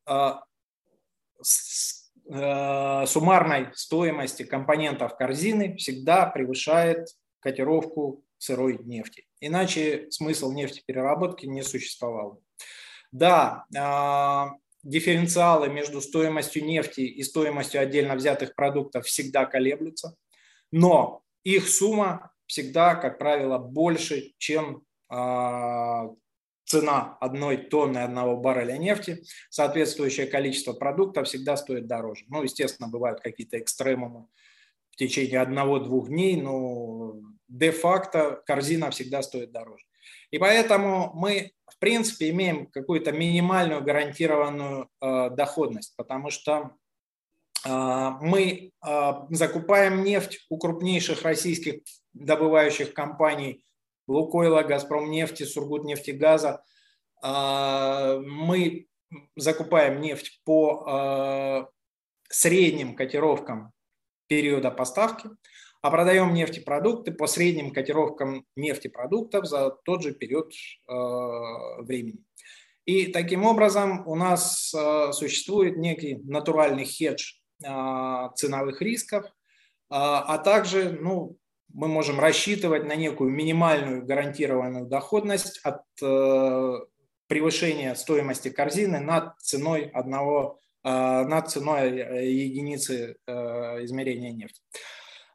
э, 2.27 3.03
э, 3.03 3.07
суммарной 3.07 3.69
стоимости 3.75 4.43
компонентов 4.45 5.17
корзины 5.17 5.77
всегда 5.77 6.27
превышает 6.27 7.09
котировку 7.41 8.25
сырой 8.39 8.79
нефти. 8.83 9.27
Иначе 9.41 10.11
смысл 10.11 10.53
нефтепереработки 10.53 11.47
не 11.47 11.63
существовал. 11.63 12.43
Да, 13.13 13.65
э, 13.75 14.55
дифференциалы 14.83 15.69
между 15.69 16.01
стоимостью 16.01 16.65
нефти 16.65 17.01
и 17.01 17.23
стоимостью 17.23 17.81
отдельно 17.81 18.15
взятых 18.15 18.55
продуктов 18.55 19.07
всегда 19.07 19.47
колеблются, 19.47 20.15
но 20.71 21.23
их 21.43 21.69
сумма 21.69 22.33
всегда, 22.47 22.95
как 22.95 23.19
правило, 23.19 23.59
больше, 23.59 24.33
чем 24.39 24.83
а, 25.09 26.09
цена 26.75 27.17
одной 27.21 27.57
тонны 27.57 27.99
одного 27.99 28.37
барреля 28.37 28.77
нефти, 28.77 29.23
соответствующее 29.49 30.27
количество 30.27 30.73
продуктов 30.73 31.29
всегда 31.29 31.57
стоит 31.57 31.87
дороже. 31.87 32.25
Ну, 32.29 32.43
естественно, 32.43 32.89
бывают 32.89 33.21
какие-то 33.21 33.59
экстремумы 33.61 34.27
в 34.91 34.97
течение 34.97 35.41
одного-двух 35.41 36.09
дней, 36.09 36.41
но 36.41 37.15
де-факто 37.47 38.43
корзина 38.45 38.91
всегда 38.91 39.23
стоит 39.23 39.53
дороже. 39.53 39.85
И 40.33 40.39
поэтому 40.39 41.13
мы, 41.15 41.53
в 41.67 41.79
принципе, 41.79 42.31
имеем 42.31 42.67
какую-то 42.67 43.13
минимальную 43.13 43.83
гарантированную 43.85 44.89
э, 45.01 45.31
доходность, 45.31 45.95
потому 45.97 46.31
что 46.31 46.73
э, 47.65 48.11
мы 48.21 48.73
э, 48.85 49.13
закупаем 49.31 50.03
нефть 50.03 50.45
у 50.51 50.59
крупнейших 50.59 51.23
российских 51.23 51.83
добывающих 52.15 52.95
компаний 52.95 53.65
Лукойла, 54.07 54.63
Газпромнефти, 54.63 55.45
Сургутнефтегаза. 55.45 56.63
А, 57.23 58.19
мы 58.19 58.87
закупаем 59.37 60.01
нефть 60.01 60.43
по 60.45 60.85
а, 60.87 61.69
средним 62.29 62.97
котировкам 62.97 63.73
периода 64.27 64.71
поставки, 64.71 65.29
а 65.81 65.91
продаем 65.91 66.35
нефтепродукты 66.35 67.13
по 67.13 67.27
средним 67.27 67.73
котировкам 67.73 68.45
нефтепродуктов 68.57 69.47
за 69.47 69.71
тот 69.71 70.03
же 70.03 70.13
период 70.13 70.53
а, 70.87 71.83
времени. 71.83 72.25
И 72.85 73.07
таким 73.07 73.47
образом 73.47 74.07
у 74.07 74.15
нас 74.15 74.75
существует 75.13 75.79
некий 75.79 76.17
натуральный 76.17 76.85
хедж 76.85 77.37
ценовых 77.59 78.83
рисков, 78.83 79.25
а 79.89 80.37
также 80.37 80.91
ну, 80.91 81.39
мы 81.73 81.89
можем 81.89 82.21
рассчитывать 82.21 82.85
на 82.85 82.95
некую 82.95 83.31
минимальную 83.31 84.05
гарантированную 84.05 84.87
доходность 84.87 85.61
от 85.65 85.83
э, 86.03 86.75
превышения 87.27 87.95
стоимости 87.95 88.49
корзины 88.49 89.01
над 89.01 89.39
ценой 89.41 89.91
одного, 89.93 90.61
э, 90.85 90.89
над 90.89 91.51
ценой 91.51 91.99
э, 91.99 92.31
единицы 92.31 93.17
измерения 93.27 94.33
нефти. 94.33 94.61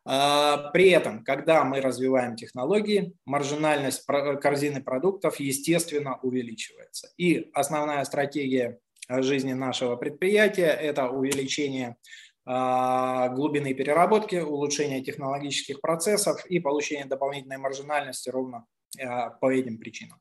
При 0.05 0.89
этом, 0.89 1.23
когда 1.23 1.63
мы 1.63 1.81
развиваем 1.81 2.35
технологии, 2.35 3.13
маржинальность 3.25 4.05
корзины 4.41 4.81
продуктов, 4.81 5.39
естественно, 5.39 6.17
увеличивается. 6.23 7.09
И 7.17 7.51
основная 7.53 8.03
стратегия 8.05 8.79
жизни 9.09 9.53
нашего 9.53 9.97
предприятия– 9.97 10.67
это 10.81 11.09
увеличение 11.09 11.97
глубины 12.45 13.73
переработки, 13.73 14.38
улучшения 14.38 15.04
технологических 15.04 15.82
процессов 15.82 16.45
и 16.47 16.60
получения 16.60 17.06
дополнительной 17.06 17.58
маржинальности 17.58 18.30
ровно 18.30 18.65
а, 18.99 19.30
по 19.30 19.52
этим 19.52 19.78
причинам. 19.78 20.19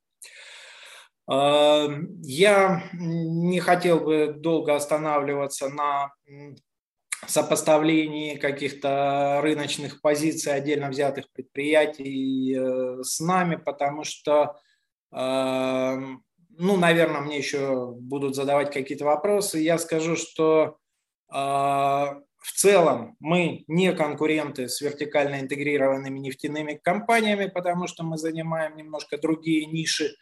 А, 1.27 1.89
я 2.23 2.85
не 2.93 3.61
хотел 3.61 4.01
бы 4.01 4.35
долго 4.37 4.75
останавливаться 4.75 5.69
на 5.69 6.13
сопоставлении 7.27 8.37
каких-то 8.37 9.41
рыночных 9.43 10.01
позиций 10.01 10.55
отдельно 10.55 10.89
взятых 10.89 11.25
предприятий 11.33 12.55
э, 12.55 13.03
с 13.03 13.19
нами, 13.19 13.57
потому 13.57 14.05
что, 14.05 14.55
ну, 15.11 16.77
наверное, 16.77 17.21
мне 17.23 17.39
еще 17.39 17.93
будут 17.93 18.37
задавать 18.37 18.73
какие-то 18.73 19.05
вопросы. 19.05 19.59
Я 19.59 19.79
скажу, 19.79 20.15
что 20.15 20.63
а, 20.65 20.88
в 21.31 22.53
целом 22.55 23.17
мы 23.21 23.65
не 23.67 23.93
конкуренты 23.93 24.69
с 24.69 24.81
вертикально 24.81 25.41
интегрированными 25.41 26.19
нефтяными 26.19 26.81
компаниями, 26.83 27.47
потому 27.47 27.87
что 27.87 28.05
мы 28.05 28.17
занимаем 28.17 28.77
немножко 28.77 29.19
другие 29.19 29.67
ниши 29.67 30.15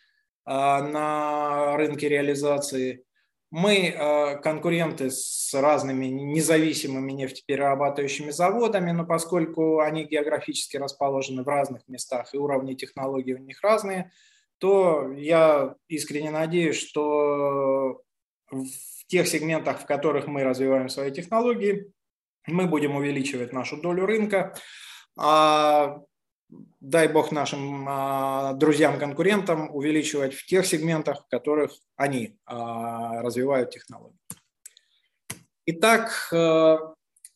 а, 0.44 0.82
на 0.82 1.76
рынке 1.76 2.08
реализации. 2.08 3.04
Мы 3.50 3.94
а, 3.96 4.36
конкуренты 4.36 5.10
с 5.10 5.52
разными 5.54 6.06
независимыми 6.06 7.12
нефтеперерабатывающими 7.12 8.30
заводами, 8.30 8.90
но 8.90 9.04
поскольку 9.04 9.80
они 9.80 10.04
географически 10.04 10.78
расположены 10.78 11.42
в 11.42 11.48
разных 11.48 11.86
местах 11.88 12.34
и 12.34 12.38
уровни 12.38 12.74
технологий 12.74 13.34
у 13.34 13.38
них 13.38 13.62
разные, 13.62 14.10
то 14.58 15.12
я 15.12 15.74
искренне 15.88 16.30
надеюсь, 16.30 16.76
что 16.76 18.02
в 19.06 19.10
тех 19.10 19.28
сегментах, 19.28 19.80
в 19.80 19.86
которых 19.86 20.26
мы 20.26 20.42
развиваем 20.42 20.88
свои 20.88 21.12
технологии, 21.12 21.92
мы 22.46 22.66
будем 22.66 22.96
увеличивать 22.96 23.52
нашу 23.52 23.76
долю 23.80 24.04
рынка. 24.04 24.54
А, 25.16 26.00
дай 26.80 27.08
бог 27.08 27.30
нашим 27.30 27.86
а, 27.88 28.52
друзьям-конкурентам 28.54 29.74
увеличивать 29.74 30.34
в 30.34 30.44
тех 30.46 30.66
сегментах, 30.66 31.24
в 31.24 31.28
которых 31.28 31.72
они 31.96 32.36
а, 32.46 33.22
развивают 33.22 33.70
технологии. 33.70 34.18
Итак, 35.66 36.28
э, 36.32 36.36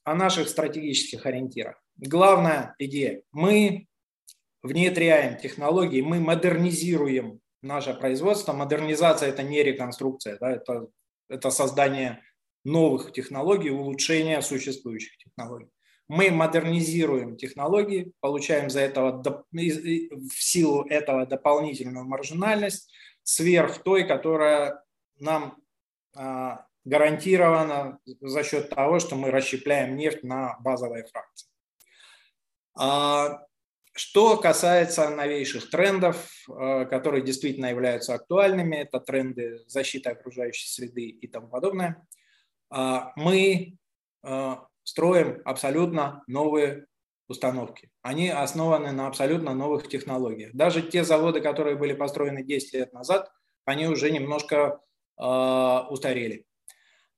о 0.04 0.14
наших 0.14 0.48
стратегических 0.48 1.26
ориентирах. 1.26 1.82
Главная 1.96 2.76
идея. 2.78 3.22
Мы 3.32 3.88
внедряем 4.62 5.36
технологии, 5.36 6.00
мы 6.00 6.20
модернизируем 6.20 7.40
наше 7.60 7.92
производство. 7.94 8.52
Модернизация– 8.52 9.28
это 9.30 9.42
не 9.42 9.64
реконструкция, 9.64 10.38
да, 10.38 10.52
это 10.52 10.86
это 11.30 11.50
создание 11.50 12.22
новых 12.64 13.12
технологий, 13.12 13.70
улучшение 13.70 14.42
существующих 14.42 15.16
технологий. 15.16 15.70
Мы 16.08 16.30
модернизируем 16.30 17.36
технологии, 17.36 18.12
получаем 18.20 18.68
за 18.68 18.80
этого, 18.80 19.22
в 19.52 20.32
силу 20.32 20.84
этого 20.88 21.24
дополнительную 21.24 22.04
маржинальность 22.04 22.92
сверх 23.22 23.78
той, 23.82 24.06
которая 24.06 24.82
нам 25.18 25.56
а, 26.16 26.66
гарантирована 26.84 28.00
за 28.20 28.42
счет 28.42 28.70
того, 28.70 28.98
что 28.98 29.14
мы 29.14 29.30
расщепляем 29.30 29.96
нефть 29.96 30.24
на 30.24 30.58
базовые 30.60 31.04
фракции. 31.04 31.48
Что 34.02 34.38
касается 34.38 35.10
новейших 35.10 35.68
трендов, 35.68 36.26
э, 36.48 36.86
которые 36.86 37.22
действительно 37.22 37.66
являются 37.66 38.14
актуальными, 38.14 38.76
это 38.76 38.98
тренды 38.98 39.58
защиты 39.66 40.08
окружающей 40.08 40.68
среды 40.68 41.02
и 41.02 41.28
тому 41.28 41.48
подобное, 41.48 42.02
э, 42.74 42.98
мы 43.16 43.76
э, 44.22 44.56
строим 44.84 45.42
абсолютно 45.44 46.24
новые 46.28 46.86
установки. 47.28 47.90
Они 48.00 48.30
основаны 48.30 48.90
на 48.92 49.06
абсолютно 49.06 49.52
новых 49.52 49.86
технологиях. 49.86 50.54
Даже 50.54 50.80
те 50.80 51.04
заводы, 51.04 51.42
которые 51.42 51.76
были 51.76 51.92
построены 51.92 52.42
10 52.42 52.72
лет 52.72 52.94
назад, 52.94 53.30
они 53.66 53.86
уже 53.86 54.10
немножко 54.10 54.80
устарели. 55.90 56.46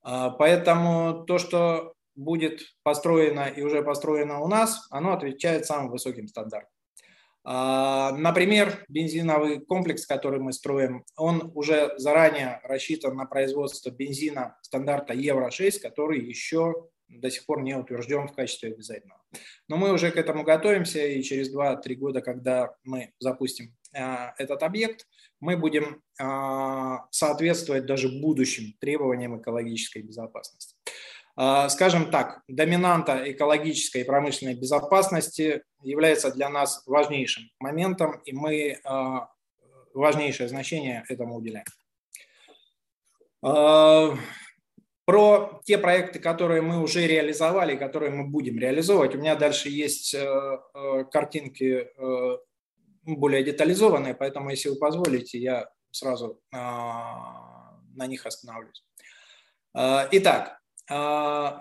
Поэтому 0.03 1.25
то, 1.25 1.39
что 1.39 1.95
будет 2.17 2.63
построено 2.83 3.47
и 3.47 3.63
уже 3.63 3.85
построено 3.85 4.41
у 4.41 4.49
нас, 4.49 4.89
оно 4.91 5.13
отвечает 5.13 5.67
самым 5.67 5.89
высоким 5.89 6.27
стандартам. 6.27 6.72
А, 7.45 8.13
например, 8.13 8.85
бензиновый 8.89 9.61
комплекс, 9.61 10.07
который 10.07 10.39
мы 10.39 10.53
строим, 10.53 11.05
он 11.17 11.51
уже 11.55 11.95
заранее 11.99 12.61
рассчитан 12.63 13.17
на 13.17 13.27
производство 13.27 13.91
бензина 13.91 14.59
стандарта 14.63 15.13
Евро-6, 15.13 15.81
который 15.81 16.21
еще 16.21 16.89
до 17.09 17.31
сих 17.31 17.45
пор 17.45 17.63
не 17.63 17.75
утвержден 17.75 18.29
в 18.29 18.33
качестве 18.33 18.73
обязательного. 18.73 19.21
Но 19.69 19.77
мы 19.77 19.93
уже 19.93 20.11
к 20.11 20.17
этому 20.17 20.45
готовимся, 20.45 21.05
и 21.05 21.23
через 21.23 21.55
2-3 21.55 21.95
года, 21.95 22.21
когда 22.21 22.75
мы 22.85 23.13
запустим 23.19 23.75
а, 23.95 24.35
этот 24.39 24.63
объект, 24.63 25.07
мы 25.41 25.57
будем 25.57 26.03
а, 26.21 27.07
соответствовать 27.11 27.87
даже 27.87 28.09
будущим 28.09 28.75
требованиям 28.81 29.41
экологической 29.41 30.03
безопасности. 30.03 30.72
А, 31.35 31.69
скажем 31.71 32.11
так, 32.11 32.43
доминанта 32.47 33.31
экологической 33.33 34.03
и 34.03 34.05
промышленной 34.05 34.55
безопасности 34.55 35.63
является 35.83 36.31
для 36.31 36.51
нас 36.51 36.83
важнейшим 36.87 37.45
моментом, 37.59 38.21
и 38.25 38.33
мы 38.33 38.79
а, 38.85 39.29
важнейшее 39.95 40.49
значение 40.49 41.05
этому 41.09 41.37
уделяем. 41.37 41.65
А, 43.43 44.15
Про 45.07 45.63
те 45.65 45.79
проекты, 45.79 46.19
которые 46.21 46.61
мы 46.61 46.83
уже 46.83 47.07
реализовали, 47.07 47.77
которые 47.77 48.13
мы 48.13 48.29
будем 48.29 48.59
реализовывать, 48.59 49.15
у 49.15 49.19
меня 49.19 49.35
дальше 49.35 49.69
есть 49.69 50.15
картинки 51.11 51.89
более 53.05 53.43
детализованные, 53.43 54.15
поэтому, 54.15 54.51
если 54.51 54.69
вы 54.69 54.77
позволите, 54.77 55.39
я 55.39 55.69
сразу 55.91 56.41
на 56.53 58.07
них 58.07 58.27
остановлюсь. 58.27 58.85
Итак, 59.75 60.62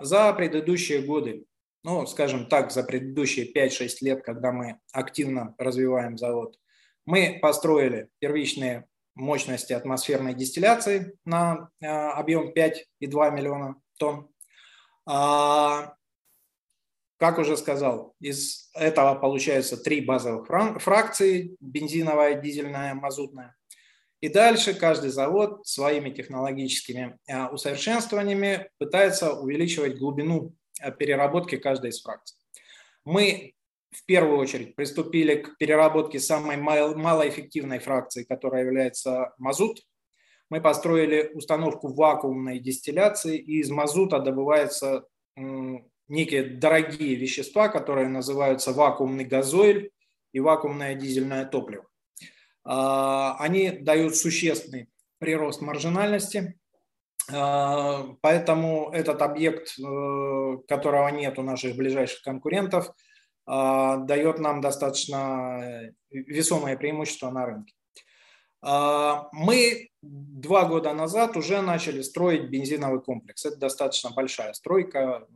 за 0.02 0.32
предыдущие 0.34 1.02
годы 1.02 1.46
ну, 1.84 2.06
скажем 2.06 2.46
так, 2.46 2.70
за 2.70 2.84
предыдущие 2.84 3.52
5-6 3.52 3.88
лет, 4.02 4.24
когда 4.24 4.52
мы 4.52 4.78
активно 4.92 5.54
развиваем 5.58 6.16
завод, 6.16 6.58
мы 7.04 7.38
построили 7.42 8.08
первичные 8.20 8.86
мощности 9.14 9.72
атмосферной 9.72 10.34
дистилляции 10.34 11.18
на 11.24 11.68
э, 11.80 11.86
объем 11.86 12.52
5,2 12.52 13.34
миллиона 13.34 13.74
тонн. 13.98 14.28
А, 15.06 15.94
как 17.18 17.38
уже 17.38 17.56
сказал, 17.56 18.14
из 18.20 18.70
этого 18.74 19.16
получается 19.16 19.76
три 19.76 20.00
базовых 20.00 20.46
фракции– 20.80 21.56
бензиновая, 21.60 22.40
дизельная, 22.40 22.94
мазутная. 22.94 23.56
И 24.22 24.28
дальше 24.28 24.72
каждый 24.72 25.10
завод 25.10 25.66
своими 25.66 26.10
технологическими 26.10 27.18
э, 27.26 27.48
усовершенствованиями 27.48 28.70
пытается 28.78 29.32
увеличивать 29.32 29.98
глубину 29.98 30.54
переработки 30.98 31.56
каждой 31.56 31.90
из 31.90 32.00
фракций. 32.00 32.38
Мы 33.04 33.54
в 33.90 34.04
первую 34.06 34.38
очередь 34.38 34.76
приступили 34.76 35.34
к 35.34 35.58
переработке 35.58 36.20
самой 36.20 36.56
малоэффективной 36.56 37.80
фракции, 37.80 38.22
которая 38.22 38.64
является 38.64 39.34
мазут. 39.38 39.80
Мы 40.50 40.60
построили 40.60 41.32
установку 41.34 41.92
вакуумной 41.92 42.60
дистилляции, 42.60 43.36
и 43.36 43.58
из 43.58 43.70
мазута 43.70 44.20
добываются 44.20 45.04
некие 46.08 46.44
дорогие 46.44 47.16
вещества, 47.16 47.68
которые 47.68 48.08
называются 48.08 48.72
вакуумный 48.72 49.24
газоиль 49.24 49.90
и 50.32 50.38
вакуумное 50.38 50.94
дизельное 50.94 51.44
топливо. 51.44 51.86
А, 52.64 53.36
они 53.38 53.70
дают 53.70 54.16
существенный 54.16 54.88
прирост 55.18 55.60
маржинальности, 55.60 56.58
а, 57.32 58.14
поэтому 58.20 58.90
этот 58.92 59.22
объект, 59.22 59.78
э, 59.78 60.56
которого 60.68 61.08
нет 61.08 61.38
у 61.38 61.42
наших 61.42 61.76
ближайших 61.76 62.22
конкурентов, 62.22 62.92
а, 63.46 63.96
дает 63.96 64.38
нам 64.38 64.60
достаточно 64.60 65.92
весомое 66.10 66.76
преимущество 66.76 67.30
на 67.30 67.46
рынке. 67.46 67.74
Мы 69.32 69.90
два 70.02 70.66
года 70.66 70.94
назад 70.94 71.36
уже 71.36 71.62
начали 71.62 72.00
строить 72.00 72.48
бензиновый 72.48 73.00
комплекс. 73.00 73.44
Это 73.44 73.56
достаточно 73.56 74.10
большая 74.10 74.52
стройка. 74.52 75.26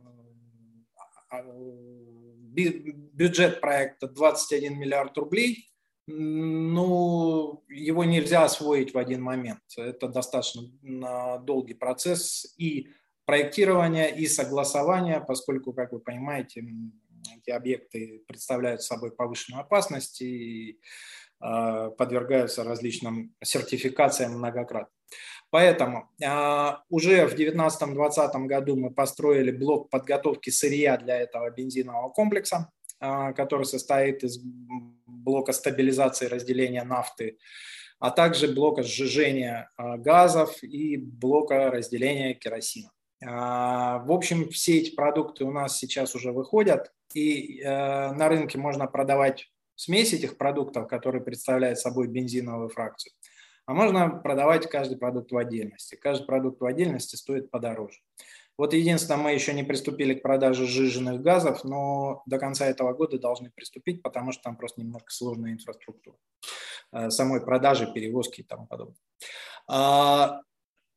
Бюджет 2.53 3.59
проекта 3.59 4.07
21 4.07 4.79
миллиард 4.79 5.17
рублей 5.17 5.67
ну, 6.07 7.63
его 7.67 8.05
нельзя 8.05 8.45
освоить 8.45 8.93
в 8.93 8.97
один 8.97 9.21
момент. 9.21 9.59
Это 9.75 10.07
достаточно 10.07 11.39
долгий 11.43 11.73
процесс 11.73 12.53
и 12.57 12.89
проектирования, 13.25 14.07
и 14.07 14.25
согласования, 14.25 15.19
поскольку, 15.19 15.73
как 15.73 15.91
вы 15.91 15.99
понимаете, 15.99 16.65
эти 17.37 17.49
объекты 17.49 18.23
представляют 18.25 18.81
собой 18.81 19.11
повышенную 19.11 19.61
опасность 19.61 20.21
и 20.21 20.79
а, 21.39 21.89
подвергаются 21.89 22.63
различным 22.63 23.35
сертификациям 23.43 24.33
многократно. 24.37 24.93
Поэтому 25.49 26.09
а, 26.23 26.83
уже 26.89 27.27
в 27.27 27.35
2019-2020 27.35 28.45
году 28.45 28.77
мы 28.77 28.93
построили 28.93 29.51
блок 29.51 29.89
подготовки 29.89 30.49
сырья 30.49 30.97
для 30.97 31.17
этого 31.17 31.49
бензинового 31.51 32.09
комплекса. 32.09 32.71
А, 32.99 33.31
который 33.33 33.65
состоит 33.65 34.23
из 34.23 34.39
блока 35.27 35.51
стабилизации 35.51 36.27
разделения 36.27 36.83
нафты, 36.83 37.37
а 37.99 38.11
также 38.11 38.47
блока 38.47 38.81
сжижения 38.81 39.69
а, 39.75 39.97
газов 39.97 40.63
и 40.63 40.95
блока 40.95 41.69
разделения 41.69 42.33
керосина. 42.33 42.91
А, 43.25 43.99
в 43.99 44.11
общем, 44.11 44.49
все 44.49 44.77
эти 44.77 44.95
продукты 44.95 45.43
у 45.43 45.51
нас 45.51 45.77
сейчас 45.77 46.15
уже 46.15 46.31
выходят, 46.31 46.93
и 47.13 47.61
на 47.63 48.27
рынке 48.27 48.57
можно 48.57 48.85
продавать 48.85 49.49
смесь 49.75 50.13
этих 50.13 50.37
продуктов, 50.37 50.87
которые 50.87 51.23
представляют 51.23 51.79
собой 51.79 52.07
бензиновую 52.07 52.69
фракцию, 52.69 53.13
а 53.65 53.73
можно 53.73 54.09
продавать 54.09 54.69
каждый 54.69 54.97
продукт 54.97 55.31
в 55.31 55.37
отдельности. 55.37 55.95
Каждый 55.95 56.25
продукт 56.25 56.61
в 56.61 56.65
отдельности 56.65 57.15
стоит 57.15 57.49
подороже. 57.49 57.99
Вот 58.57 58.73
единственное, 58.73 59.21
мы 59.21 59.33
еще 59.33 59.53
не 59.53 59.63
приступили 59.63 60.15
к 60.15 60.23
продаже 60.23 60.65
сжиженных 60.65 61.21
газов, 61.21 61.63
но 61.63 62.23
до 62.25 62.39
конца 62.39 62.65
этого 62.65 62.93
года 62.93 63.19
должны 63.19 63.51
приступить, 63.51 64.01
потому 64.01 64.31
что 64.31 64.43
там 64.43 64.57
просто 64.57 64.81
немножко 64.81 65.11
сложная 65.11 65.51
инфраструктура 65.51 66.17
э, 66.91 67.09
самой 67.11 67.41
продажи, 67.41 67.91
перевозки 67.93 68.41
и 68.41 68.43
тому 68.43 68.65
подобное. 68.65 68.97
А, 69.67 70.41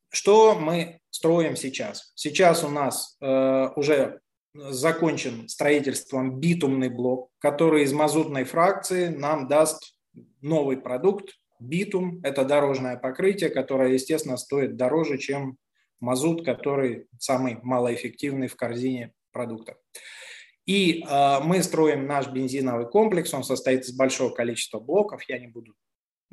что 0.09 0.55
мы 0.55 1.01
строим 1.11 1.55
сейчас? 1.55 2.13
Сейчас 2.15 2.65
у 2.65 2.69
нас 2.69 3.17
э, 3.21 3.69
уже 3.77 4.21
закончен 4.55 5.49
строительством 5.49 6.41
битумный 6.41 6.89
блок, 6.89 7.31
который 7.39 7.85
из 7.85 7.93
мазутной 7.93 8.45
фракции 8.45 9.09
нам 9.09 9.49
даст 9.49 9.95
новый 10.41 10.79
продукт. 10.79 11.31
Битум– 11.61 12.21
это 12.23 12.45
дорожное 12.45 12.97
покрытие, 12.97 13.51
которое, 13.51 13.93
естественно, 13.93 14.39
стоит 14.39 14.77
дороже, 14.77 15.19
чем 15.19 15.59
мазут, 16.01 16.45
который 16.45 17.07
самый 17.19 17.59
малоэффективный 17.63 18.49
в 18.49 18.57
корзине 18.57 19.13
продуктов. 19.33 19.77
И 20.67 21.03
э, 21.03 21.41
мы 21.43 21.63
строим 21.63 22.07
наш 22.07 22.29
бензиновый 22.29 22.89
комплекс, 22.89 23.33
он 23.35 23.45
состоит 23.45 23.83
из 23.83 23.97
большого 23.97 24.31
количества 24.31 24.79
блоков, 24.79 25.23
я 25.29 25.39
не 25.39 25.47
буду 25.47 25.75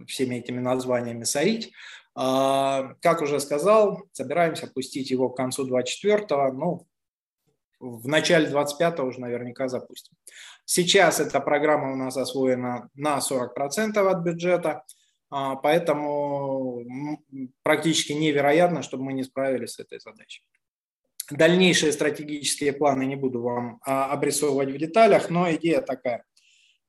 всеми 0.05 0.35
этими 0.35 0.59
названиями 0.59 1.23
сорить. 1.23 1.71
Э, 2.17 2.93
как 3.01 3.21
уже 3.21 3.39
сказал, 3.39 4.03
собираемся 4.11 4.67
пустить 4.67 5.11
его 5.11 5.29
к 5.29 5.37
концу 5.37 5.67
24-го, 5.67 6.51
ну, 6.53 6.87
в 7.79 8.07
начале 8.07 8.49
25-го 8.49 9.05
уже 9.05 9.19
наверняка 9.19 9.67
запустим. 9.67 10.15
Сейчас 10.65 11.19
эта 11.19 11.39
программа 11.39 11.93
у 11.93 11.95
нас 11.95 12.17
освоена 12.17 12.89
на 12.95 13.19
40% 13.19 13.97
от 13.97 14.23
бюджета– 14.23 14.83
поэтому 15.29 16.85
практически 17.63 18.13
невероятно, 18.13 18.81
чтобы 18.81 19.03
мы 19.03 19.13
не 19.13 19.23
справились 19.23 19.73
с 19.73 19.79
этой 19.79 19.99
задачей. 19.99 20.43
Дальнейшие 21.29 21.91
стратегические 21.91 22.71
планы 22.71 23.05
не 23.05 23.17
буду 23.17 23.41
вам 23.41 23.79
а, 23.85 24.05
обрисовывать 24.13 24.69
в 24.69 24.77
деталях, 24.77 25.29
но 25.29 25.51
идея 25.53 25.81
такая. 25.81 26.23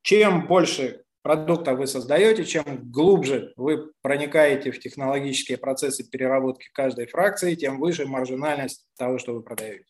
Чем 0.02 0.46
больше 0.46 1.02
продукта 1.22 1.74
вы 1.74 1.88
создаете, 1.88 2.44
чем 2.44 2.90
глубже 2.90 3.52
вы 3.56 3.92
проникаете 4.00 4.70
в 4.70 4.78
технологические 4.78 5.58
процессы 5.58 6.08
переработки 6.08 6.68
каждой 6.72 7.06
фракции, 7.06 7.56
тем 7.56 7.80
выше 7.80 8.06
маржинальность 8.06 8.86
того, 8.96 9.18
что 9.18 9.34
вы 9.34 9.42
продаете. 9.42 9.84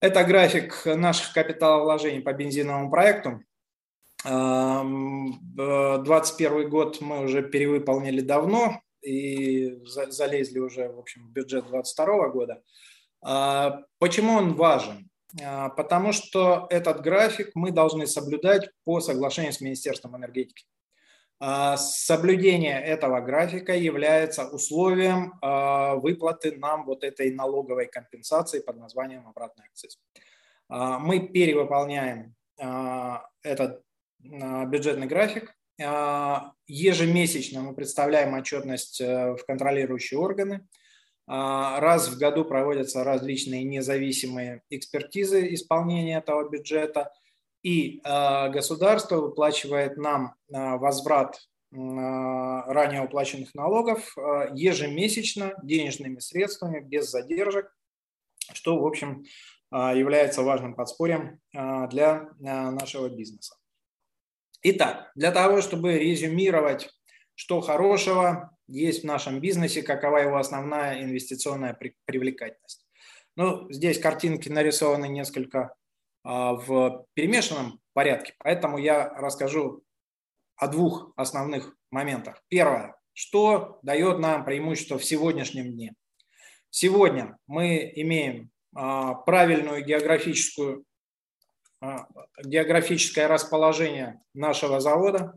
Это 0.00 0.22
график 0.24 0.84
наших 0.84 1.32
капиталовложений 1.32 2.20
по 2.20 2.32
бензиновому 2.32 2.90
проекту. 2.90 3.42
2021 4.24 6.68
год 6.68 7.00
мы 7.00 7.24
уже 7.24 7.42
перевыполнили 7.42 8.20
давно 8.20 8.82
и 9.02 9.78
залезли 9.84 10.58
уже, 10.58 10.88
в 10.88 10.98
общем, 10.98 11.28
в 11.28 11.32
бюджет 11.32 11.68
2022 11.68 12.28
года. 12.28 12.62
А, 13.22 13.82
почему 13.98 14.34
он 14.34 14.54
важен? 14.54 15.10
А, 15.42 15.68
потому 15.70 16.12
что 16.12 16.66
этот 16.70 17.00
график 17.00 17.50
мы 17.54 17.70
должны 17.70 18.06
соблюдать 18.06 18.70
по 18.84 19.00
соглашению 19.00 19.52
с 19.52 19.60
Министерством 19.60 20.16
энергетики. 20.16 20.64
А, 21.38 21.76
соблюдение 21.76 22.80
этого 22.80 23.20
графика 23.20 23.74
является 23.74 24.48
условием 24.48 25.34
выплаты 26.00 26.56
нам 26.56 26.84
вот 26.84 27.04
этой 27.04 27.32
налоговой 27.32 27.86
компенсации 27.86 28.60
под 28.60 28.76
названием 28.76 29.26
обратный 29.26 29.66
акциз. 29.66 29.98
Мы 30.68 31.28
перевыполняем 31.28 32.34
этот 33.42 33.82
бюджетный 34.22 35.06
график. 35.06 35.54
А, 35.82 36.52
ежемесячно 36.66 37.62
мы 37.62 37.74
представляем 37.74 38.34
отчетность 38.34 39.00
э, 39.00 39.34
в 39.34 39.44
контролирующие 39.46 40.20
органы. 40.20 40.66
А, 41.26 41.80
раз 41.80 42.08
в 42.08 42.18
году 42.18 42.44
проводятся 42.44 43.04
различные 43.04 43.64
независимые 43.64 44.62
экспертизы 44.68 45.54
исполнения 45.54 46.18
этого 46.18 46.48
бюджета. 46.48 47.12
И 47.62 48.00
а, 48.04 48.48
государство 48.48 49.16
выплачивает 49.16 49.96
нам 49.96 50.34
возврат 50.48 51.38
ранее 51.72 53.04
уплаченных 53.04 53.54
налогов 53.54 54.16
ежемесячно 54.52 55.54
денежными 55.62 56.18
средствами, 56.18 56.80
без 56.80 57.08
задержек, 57.08 57.72
что, 58.52 58.76
в 58.76 58.84
общем, 58.84 59.22
является 59.70 60.42
важным 60.42 60.74
подспорьем 60.74 61.38
для 61.52 62.28
нашего 62.40 63.08
бизнеса. 63.08 63.59
Итак, 64.62 65.10
для 65.14 65.32
того, 65.32 65.62
чтобы 65.62 65.98
резюмировать, 65.98 66.90
что 67.34 67.60
хорошего 67.60 68.56
есть 68.68 69.02
в 69.02 69.06
нашем 69.06 69.40
бизнесе, 69.40 69.82
какова 69.82 70.18
его 70.18 70.36
основная 70.36 71.02
инвестиционная 71.02 71.78
привлекательность. 72.04 72.86
Ну, 73.36 73.70
здесь 73.72 73.98
картинки 73.98 74.50
нарисованы 74.50 75.08
несколько 75.08 75.74
а, 76.22 76.52
в 76.52 77.06
перемешанном 77.14 77.80
порядке, 77.94 78.34
поэтому 78.38 78.76
я 78.76 79.08
расскажу 79.08 79.82
о 80.56 80.68
двух 80.68 81.12
основных 81.16 81.74
моментах. 81.90 82.42
Первое. 82.48 82.96
Что 83.14 83.78
дает 83.82 84.18
нам 84.18 84.44
преимущество 84.44 84.98
в 84.98 85.04
сегодняшнем 85.04 85.72
дне? 85.72 85.94
Сегодня 86.68 87.38
мы 87.46 87.90
имеем 87.96 88.50
а, 88.74 89.14
правильную 89.14 89.84
географическую, 89.84 90.84
географическое 92.44 93.28
расположение 93.28 94.20
нашего 94.34 94.80
завода, 94.80 95.34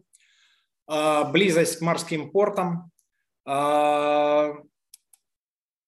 близость 1.31 1.77
к 1.77 1.81
морским 1.81 2.31
портам, 2.31 2.91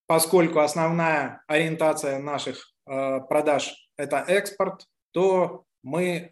поскольку 0.07 0.59
основная 0.59 1.43
ориентация 1.47 2.19
наших 2.19 2.71
продаж– 2.85 3.89
это 3.97 4.23
экспорт, 4.27 4.85
то 5.11 5.65
мы 5.83 6.31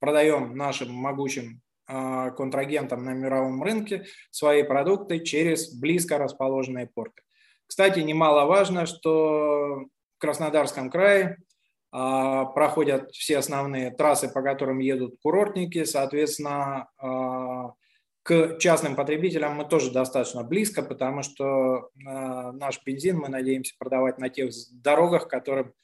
продаем 0.00 0.56
нашим 0.56 0.92
могучим 0.92 1.62
а, 1.86 2.30
контрагентам 2.30 3.04
на 3.04 3.10
мировом 3.10 3.62
рынке 3.62 4.06
свои 4.30 4.62
продукты 4.62 5.20
через 5.20 5.74
близко 5.74 6.16
расположенные 6.16 6.86
порты. 6.86 7.22
Кстати, 7.66 8.00
немаловажно, 8.00 8.86
что 8.86 9.84
в 10.16 10.18
Краснодарском 10.18 10.90
крае 10.90 11.36
а, 11.36 11.53
проходят 11.94 13.12
все 13.12 13.38
основные 13.38 13.90
трассы, 13.92 14.28
по 14.28 14.42
которым 14.42 14.78
едут 14.80 15.16
курортники, 15.22 15.84
соответственно, 15.84 16.88
а, 16.98 17.74
к 18.22 18.58
частным 18.58 18.96
потребителям 18.96 19.54
мы 19.54 19.64
тоже 19.64 19.92
достаточно 19.92 20.42
близко, 20.42 20.82
потому 20.82 21.22
что 21.22 21.90
наш 21.94 22.82
бензин 22.84 23.18
мы 23.18 23.28
надеемся 23.28 23.74
продавать 23.78 24.18
на 24.18 24.30
тех 24.30 24.50
дорогах, 24.72 25.28
которым 25.28 25.74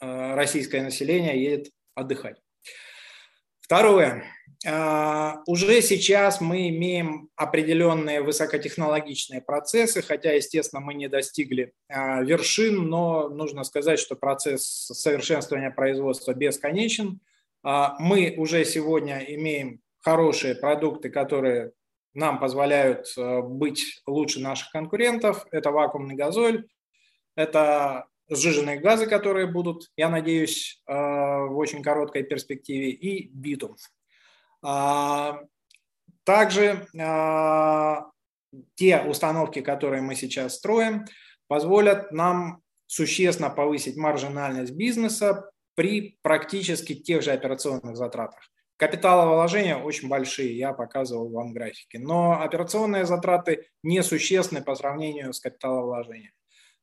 российское 0.00 0.82
население 0.82 1.40
едет 1.40 1.70
отдыхать. 1.94 2.42
Второе. 3.60 4.24
А, 4.66 5.42
уже 5.46 5.80
сейчас 5.80 6.40
мы 6.40 6.68
имеем 6.68 7.30
определенные 7.34 8.20
высокотехнологичные 8.20 9.40
процессы, 9.40 10.02
хотя, 10.02 10.32
естественно, 10.32 10.80
мы 10.80 10.94
не 10.94 11.08
достигли 11.08 11.72
а, 11.88 12.22
вершин, 12.22 12.88
но 12.88 13.28
нужно 13.30 13.64
сказать, 13.64 13.98
что 13.98 14.16
процесс 14.16 14.64
совершенствования 14.92 15.70
производства 15.70 16.34
бесконечен. 16.34 17.20
А, 17.62 17.96
мы 17.98 18.34
уже 18.36 18.64
сегодня 18.66 19.18
имеем 19.20 19.80
хорошие 20.00 20.54
продукты, 20.54 21.08
которые 21.08 21.72
нам 22.12 22.38
позволяют 22.38 23.06
быть 23.16 24.02
лучше 24.06 24.40
наших 24.40 24.72
конкурентов. 24.72 25.46
Это 25.52 25.70
вакуумный 25.70 26.16
газоль, 26.16 26.66
это 27.36 28.06
сжиженные 28.28 28.80
газы, 28.80 29.06
которые 29.06 29.46
будут, 29.46 29.90
я 29.96 30.08
надеюсь, 30.08 30.82
в 30.86 31.56
очень 31.56 31.84
короткой 31.84 32.24
перспективе, 32.24 32.90
и 32.90 33.28
битум. 33.28 33.76
А, 34.62 35.40
также 36.24 36.86
э, 36.94 37.96
те 38.74 39.00
установки, 39.00 39.60
которые 39.60 40.02
мы 40.02 40.14
сейчас 40.14 40.56
строим, 40.56 41.04
позволят 41.48 42.12
нам 42.12 42.62
существенно 42.86 43.50
повысить 43.50 43.96
маржинальность 43.96 44.72
бизнеса 44.72 45.50
при 45.74 46.18
практически 46.22 46.94
тех 46.94 47.22
же 47.22 47.32
операционных 47.32 47.96
затратах. 47.96 48.40
Капиталовложения 48.76 49.76
очень 49.76 50.08
большие, 50.08 50.56
я 50.56 50.72
показывал 50.72 51.30
вам 51.30 51.52
графики, 51.52 51.98
но 51.98 52.40
операционные 52.40 53.04
затраты 53.04 53.68
несущественны 53.82 54.62
по 54.62 54.74
сравнению 54.74 55.32
с 55.32 55.40
капиталовложением. 55.40 56.32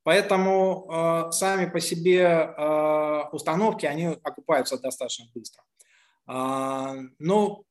Поэтому 0.03 0.87
э, 0.89 1.31
сами 1.31 1.69
по 1.69 1.79
себе 1.79 2.21
э, 2.21 3.23
установки, 3.31 3.85
они 3.85 4.05
окупаются 4.23 4.79
достаточно 4.79 5.25
быстро. 5.33 5.63
Э, 6.27 6.93
но, 7.19 7.63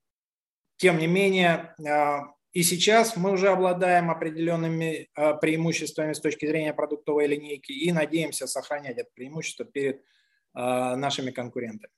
тем 0.76 0.98
не 0.98 1.06
менее, 1.06 1.74
э, 1.78 2.18
и 2.52 2.62
сейчас 2.62 3.16
мы 3.16 3.32
уже 3.32 3.48
обладаем 3.48 4.10
определенными 4.10 5.08
э, 5.14 5.34
преимуществами 5.34 6.12
с 6.12 6.20
точки 6.20 6.46
зрения 6.46 6.74
продуктовой 6.74 7.26
линейки 7.26 7.72
и 7.72 7.92
надеемся 7.92 8.46
сохранять 8.46 8.98
это 8.98 9.10
преимущество 9.14 9.64
перед 9.64 9.96
э, 9.96 10.00
нашими 10.54 11.30
конкурентами. 11.30 11.92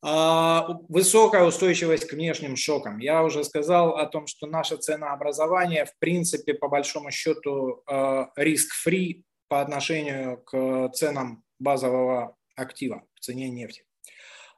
Высокая 0.00 1.42
устойчивость 1.42 2.06
к 2.06 2.12
внешним 2.12 2.54
шокам. 2.54 2.98
Я 2.98 3.24
уже 3.24 3.42
сказал 3.42 3.96
о 3.96 4.06
том, 4.06 4.28
что 4.28 4.46
наше 4.46 4.76
ценообразование, 4.76 5.86
в 5.86 5.98
принципе, 5.98 6.54
по 6.54 6.68
большому 6.68 7.10
счету, 7.10 7.82
риск-фри 8.36 9.24
по 9.48 9.60
отношению 9.60 10.40
к 10.44 10.90
ценам 10.94 11.42
базового 11.58 12.36
актива, 12.54 13.02
к 13.16 13.18
цене 13.18 13.50
нефти. 13.50 13.87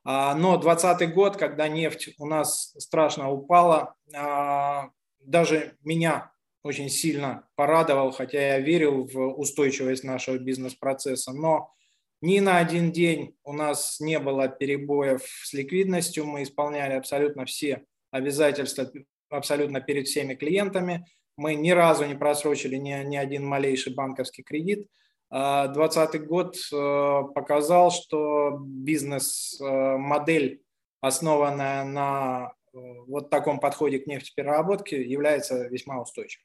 А, 0.04 0.34
но 0.34 0.56
2020 0.56 1.14
год, 1.14 1.36
когда 1.36 1.68
нефть 1.68 2.10
у 2.18 2.26
нас 2.26 2.74
страшно 2.78 3.30
упала, 3.30 3.94
а, 4.14 4.90
даже 5.20 5.76
меня 5.82 6.32
очень 6.62 6.88
сильно 6.88 7.48
порадовал, 7.54 8.10
хотя 8.10 8.40
я 8.54 8.58
верил 8.60 9.04
в 9.04 9.38
устойчивость 9.38 10.04
нашего 10.04 10.38
бизнес-процесса, 10.38 11.32
но 11.32 11.72
ни 12.20 12.38
на 12.40 12.58
один 12.58 12.92
день 12.92 13.36
у 13.44 13.52
нас 13.52 13.98
не 14.00 14.18
было 14.18 14.48
перебоев 14.48 15.22
с 15.22 15.52
ликвидностью, 15.52 16.26
мы 16.26 16.42
исполняли 16.42 16.94
абсолютно 16.94 17.46
все 17.46 17.84
обязательства 18.10 18.90
абсолютно 19.30 19.80
перед 19.80 20.06
всеми 20.08 20.34
клиентами– 20.34 21.06
мы 21.40 21.54
ни 21.54 21.70
разу 21.70 22.04
не 22.04 22.14
просрочили 22.14 22.76
ни, 22.76 22.92
ни 23.04 23.16
один 23.16 23.46
малейший 23.46 23.94
банковский 23.94 24.42
кредит. 24.42 24.88
2020 25.30 26.14
а, 26.14 26.18
год 26.18 26.56
э, 26.56 27.22
показал, 27.34 27.92
что 27.92 28.58
бизнес-модель, 28.60 30.62
основанная 31.00 31.84
на 31.84 32.52
э, 32.72 32.78
вот 33.06 33.30
таком 33.30 33.60
подходе 33.60 34.00
к 34.00 34.08
нефтепереработке, 34.08 35.00
является 35.02 35.68
весьма 35.68 36.00
устойчивой. 36.00 36.44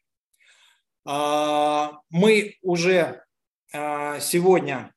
А, 1.03 1.99
мы 2.09 2.57
уже 2.61 3.23
сегодня 3.71 4.93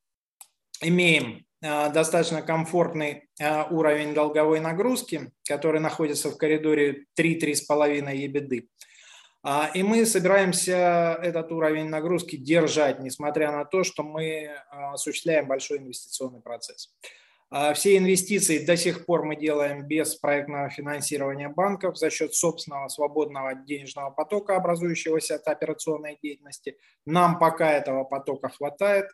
имеем 0.83 1.44
достаточно 1.61 2.42
комфортный 2.42 3.29
уровень 3.70 4.14
долговой 4.14 4.61
нагрузки, 4.61 5.33
который 5.48 5.81
находится 5.81 6.31
в 6.31 6.37
коридоре 6.37 7.07
3-3,5 7.18 8.14
ебеды. 8.14 8.68
А, 9.51 9.71
и 9.73 9.83
мы 9.83 10.05
собираемся 10.05 11.19
этот 11.23 11.51
уровень 11.53 11.87
нагрузки 11.87 12.37
держать, 12.37 13.01
несмотря 13.01 13.51
на 13.51 13.65
то, 13.65 13.83
что 13.83 14.03
мы 14.03 14.51
а, 14.71 14.93
осуществляем 14.93 15.49
большой 15.49 15.79
инвестиционный 15.79 16.43
процесс. 16.43 16.95
А, 17.49 17.73
все 17.73 17.97
инвестиции 17.97 18.67
до 18.67 18.77
сих 18.77 19.07
пор 19.07 19.25
мы 19.25 19.37
делаем 19.37 19.89
без 19.89 20.17
проектного 20.17 20.69
финансирования 20.69 21.49
банков 21.49 21.97
за 21.97 22.11
счет 22.11 22.35
собственного 22.35 22.89
свободного 22.89 23.55
денежного 23.55 24.11
потока, 24.11 24.55
образующегося 24.55 25.37
от 25.37 25.49
операционной 25.49 26.19
деятельности. 26.23 26.77
Нам 27.07 27.39
пока 27.39 27.73
этого 27.73 28.05
потока 28.05 28.51
хватает, 28.51 29.07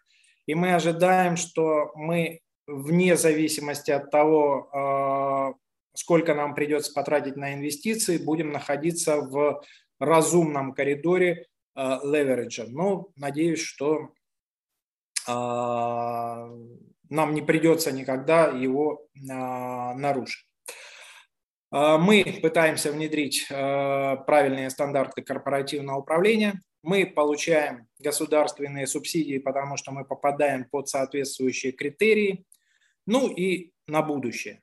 и 0.46 0.56
мы 0.56 0.74
ожидаем, 0.74 1.36
что 1.36 1.92
мы 1.94 2.40
вне 2.66 3.16
зависимости 3.16 3.92
от 3.92 4.10
того, 4.10 5.54
сколько 5.94 6.34
нам 6.34 6.56
придется 6.56 6.92
потратить 6.92 7.36
на 7.36 7.54
инвестиции, 7.54 8.18
будем 8.18 8.50
находиться 8.50 9.20
в 9.20 9.62
разумном 9.98 10.72
коридоре 10.72 11.46
э, 11.74 11.98
левериджа. 12.04 12.64
Но 12.68 13.08
надеюсь, 13.16 13.60
что 13.60 14.10
а, 15.26 16.50
нам 17.08 17.34
не 17.34 17.42
придется 17.42 17.92
никогда 17.92 18.46
его 18.46 19.06
а, 19.30 19.94
нарушить. 19.94 20.46
Мы 21.70 22.38
пытаемся 22.40 22.92
внедрить 22.92 23.48
правильные 23.48 24.70
стандарты 24.70 25.22
корпоративного 25.22 25.98
управления. 25.98 26.60
Мы 26.84 27.04
получаем 27.04 27.88
государственные 27.98 28.86
субсидии, 28.86 29.38
потому 29.38 29.76
что 29.76 29.90
мы 29.90 30.04
попадаем 30.04 30.66
под 30.70 30.88
соответствующие 30.88 31.72
критерии. 31.72 32.44
Ну 33.06 33.26
и 33.26 33.72
на 33.88 34.02
будущее. 34.02 34.62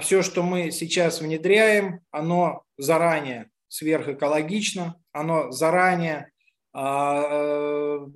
Все, 0.00 0.22
что 0.22 0.44
мы 0.44 0.70
сейчас 0.70 1.20
внедряем, 1.20 2.02
оно 2.12 2.62
заранее 2.78 3.50
сверхэкологично, 3.74 5.02
оно 5.10 5.50
заранее 5.50 6.30
а, 6.72 7.24
э, 7.28 8.06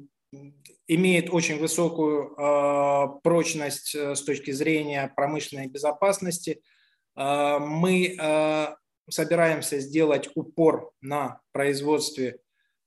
имеет 0.87 1.31
очень 1.31 1.59
высокую 1.59 2.33
а, 2.37 3.09
прочность 3.25 3.93
э, 3.93 4.15
с 4.15 4.23
точки 4.23 4.53
зрения 4.53 5.13
промышленной 5.17 5.67
безопасности. 5.67 6.63
А, 7.17 7.59
мы 7.59 8.77
собираемся 9.11 9.81
сделать 9.81 10.29
упор 10.37 10.93
на 11.01 11.41
производстве 11.51 12.39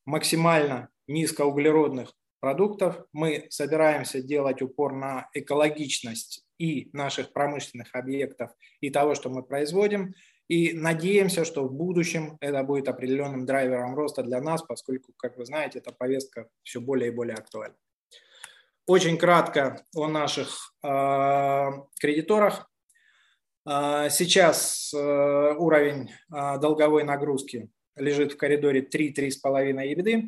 максимально 0.06 0.90
низкоуглеродных 1.08 2.14
продуктов. 2.40 3.04
Мы 3.12 3.48
собираемся 3.50 4.22
делать 4.22 4.62
упор 4.62 4.94
на 4.94 5.30
экологичность 5.34 6.46
и 6.58 6.90
наших 6.94 7.34
промышленных 7.34 7.94
объектов, 7.96 8.52
и 8.80 8.92
того, 8.92 9.16
что 9.16 9.30
мы 9.30 9.44
производим. 9.44 10.14
И 10.52 10.74
надеемся, 10.74 11.46
что 11.46 11.64
в 11.64 11.72
будущем 11.72 12.38
это 12.42 12.62
будет 12.64 12.90
определенным 12.90 13.46
драйвером 13.46 13.96
роста 13.96 14.22
для 14.22 14.42
нас, 14.42 14.62
поскольку, 14.62 15.14
как 15.16 15.38
вы 15.38 15.46
знаете, 15.46 15.80
эта 15.80 15.94
повестка 15.94 16.50
все 16.62 16.82
более 16.82 17.08
и 17.10 17.16
более 17.16 17.36
актуальна. 17.36 17.78
Очень 18.86 19.18
кратко 19.18 19.86
о 19.96 20.10
наших 20.10 20.74
э, 20.84 20.88
кредиторах. 22.02 22.70
Э, 23.66 24.10
сейчас 24.10 24.94
э, 24.94 24.98
уровень 25.58 26.10
э, 26.10 26.58
долговой 26.60 27.06
нагрузки 27.06 27.70
лежит 27.96 28.34
в 28.34 28.38
коридоре 28.38 28.82
3-3,5 28.82 29.96
EBITDA. 29.96 30.22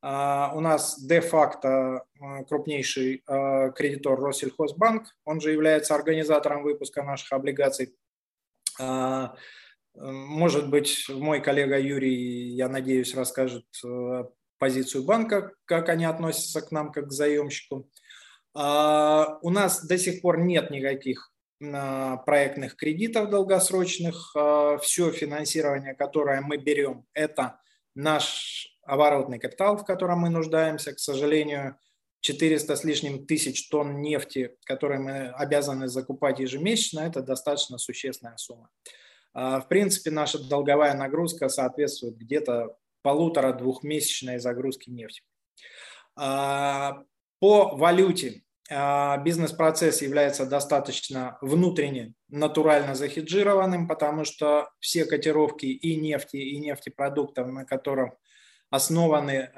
Uh, 0.00 0.54
у 0.54 0.60
нас 0.60 1.04
де-факто 1.04 2.04
uh, 2.22 2.44
крупнейший 2.44 3.24
uh, 3.28 3.72
кредитор 3.72 4.20
Россельхозбанк, 4.20 5.08
он 5.24 5.40
же 5.40 5.50
является 5.50 5.96
организатором 5.96 6.62
выпуска 6.62 7.02
наших 7.02 7.32
облигаций. 7.32 7.96
Может 9.94 10.70
быть, 10.70 11.08
мой 11.08 11.40
коллега 11.40 11.78
Юрий, 11.78 12.50
я 12.54 12.68
надеюсь, 12.68 13.14
расскажет 13.14 13.64
позицию 14.58 15.04
банка, 15.04 15.52
как 15.64 15.88
они 15.88 16.04
относятся 16.04 16.60
к 16.62 16.70
нам, 16.70 16.92
как 16.92 17.08
к 17.08 17.12
заемщику. 17.12 17.90
У 18.54 19.50
нас 19.50 19.84
до 19.84 19.98
сих 19.98 20.22
пор 20.22 20.38
нет 20.40 20.70
никаких 20.70 21.32
проектных 21.58 22.76
кредитов 22.76 23.30
долгосрочных. 23.30 24.34
Все 24.82 25.10
финансирование, 25.10 25.94
которое 25.94 26.40
мы 26.40 26.56
берем, 26.56 27.04
это 27.14 27.60
наш 27.96 28.68
оборотный 28.82 29.38
капитал, 29.38 29.76
в 29.76 29.84
котором 29.84 30.20
мы 30.20 30.30
нуждаемся. 30.30 30.92
К 30.94 30.98
сожалению, 31.00 31.76
400 32.20 32.76
с 32.76 32.84
лишним 32.84 33.26
тысяч 33.26 33.68
тонн 33.68 34.00
нефти, 34.00 34.56
которые 34.64 35.00
мы 35.00 35.28
обязаны 35.28 35.88
закупать 35.88 36.40
ежемесячно, 36.40 37.00
это 37.00 37.22
достаточно 37.22 37.78
существенная 37.78 38.36
сумма. 38.36 38.70
В 39.34 39.66
принципе, 39.68 40.10
наша 40.10 40.38
долговая 40.38 40.94
нагрузка 40.94 41.48
соответствует 41.48 42.16
где-то 42.16 42.76
полутора-двухмесячной 43.02 44.38
загрузки 44.38 44.90
нефти. 44.90 45.22
По 46.16 47.04
валюте 47.40 48.42
бизнес-процесс 48.68 50.02
является 50.02 50.44
достаточно 50.44 51.38
внутренне 51.40 52.14
натурально 52.28 52.94
захеджированным, 52.94 53.86
потому 53.86 54.24
что 54.24 54.68
все 54.80 55.04
котировки 55.04 55.66
и 55.66 55.96
нефти, 55.96 56.36
и 56.36 56.58
нефтепродуктов, 56.58 57.46
на 57.46 57.64
которых 57.64 58.14
основаны 58.70 59.50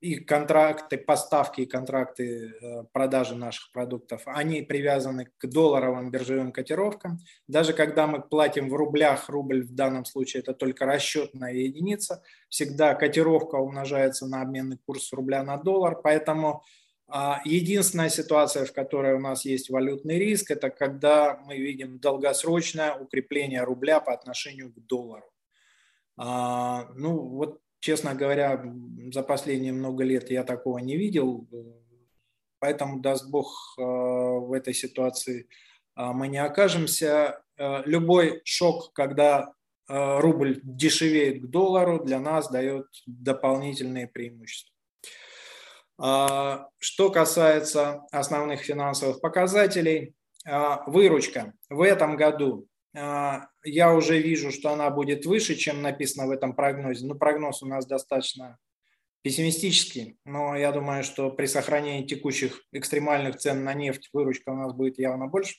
и 0.00 0.16
контракты 0.16 0.96
поставки, 0.96 1.62
и 1.62 1.66
контракты 1.66 2.54
э, 2.60 2.84
продажи 2.92 3.34
наших 3.34 3.72
продуктов, 3.72 4.22
они 4.26 4.62
привязаны 4.62 5.28
к 5.38 5.46
долларовым 5.46 6.10
биржевым 6.10 6.52
котировкам. 6.52 7.18
Даже 7.48 7.72
когда 7.72 8.06
мы 8.06 8.22
платим 8.22 8.68
в 8.68 8.74
рублях, 8.74 9.28
рубль 9.28 9.64
в 9.64 9.74
данном 9.74 10.04
случае 10.04 10.42
это 10.42 10.54
только 10.54 10.86
расчетная 10.86 11.52
единица, 11.52 12.22
всегда 12.48 12.94
котировка 12.94 13.56
умножается 13.56 14.26
на 14.26 14.42
обменный 14.42 14.78
курс 14.86 15.12
рубля 15.12 15.42
на 15.42 15.56
доллар, 15.56 16.00
поэтому 16.00 16.62
а, 17.08 17.40
единственная 17.44 18.10
ситуация, 18.10 18.66
в 18.66 18.72
которой 18.72 19.14
у 19.14 19.20
нас 19.20 19.44
есть 19.44 19.70
валютный 19.70 20.18
риск, 20.18 20.50
это 20.50 20.70
когда 20.70 21.40
мы 21.44 21.56
видим 21.56 21.98
долгосрочное 21.98 22.94
укрепление 22.94 23.64
рубля 23.64 23.98
по 23.98 24.12
отношению 24.12 24.72
к 24.72 24.78
доллару. 24.86 25.26
А, 26.18 26.88
ну 26.94 27.18
вот 27.18 27.60
Честно 27.80 28.14
говоря, 28.14 28.62
за 29.12 29.22
последние 29.22 29.72
много 29.72 30.02
лет 30.02 30.30
я 30.30 30.42
такого 30.42 30.78
не 30.78 30.96
видел, 30.96 31.46
поэтому, 32.58 33.00
даст 33.00 33.30
Бог, 33.30 33.74
э, 33.78 33.82
в 33.82 34.52
этой 34.52 34.74
ситуации 34.74 35.48
э, 35.96 36.06
мы 36.12 36.28
не 36.28 36.38
окажемся. 36.38 37.40
Э, 37.56 37.82
любой 37.84 38.40
шок, 38.44 38.92
когда 38.92 39.52
рубль 39.90 40.60
дешевеет 40.62 41.44
к 41.44 41.46
доллару, 41.46 42.04
для 42.04 42.20
нас 42.20 42.50
дает 42.50 42.88
дополнительные 43.06 44.06
преимущества. 44.06 44.74
Что 45.96 47.10
касается 47.10 48.02
основных 48.12 48.60
финансовых 48.60 49.22
показателей, 49.22 50.12
выручка 50.44 51.54
в 51.70 51.80
этом 51.80 52.16
году 52.16 52.68
я 53.64 53.94
уже 53.94 54.20
вижу, 54.20 54.50
что 54.50 54.70
она 54.70 54.90
будет 54.90 55.26
выше, 55.26 55.54
чем 55.54 55.82
написано 55.82 56.26
в 56.26 56.30
этом 56.30 56.54
прогнозе. 56.54 57.06
Ну, 57.06 57.14
прогноз 57.14 57.62
у 57.62 57.66
нас 57.66 57.86
достаточно 57.86 58.58
пессимистический, 59.22 60.18
но 60.24 60.56
я 60.56 60.72
думаю, 60.72 61.04
что 61.04 61.30
при 61.30 61.46
сохранении 61.46 62.06
текущих 62.06 62.62
экстремальных 62.72 63.36
цен 63.36 63.64
на 63.64 63.74
нефть 63.74 64.08
выручка 64.12 64.50
у 64.50 64.56
нас 64.56 64.72
будет 64.72 64.98
явно 64.98 65.26
больше. 65.26 65.56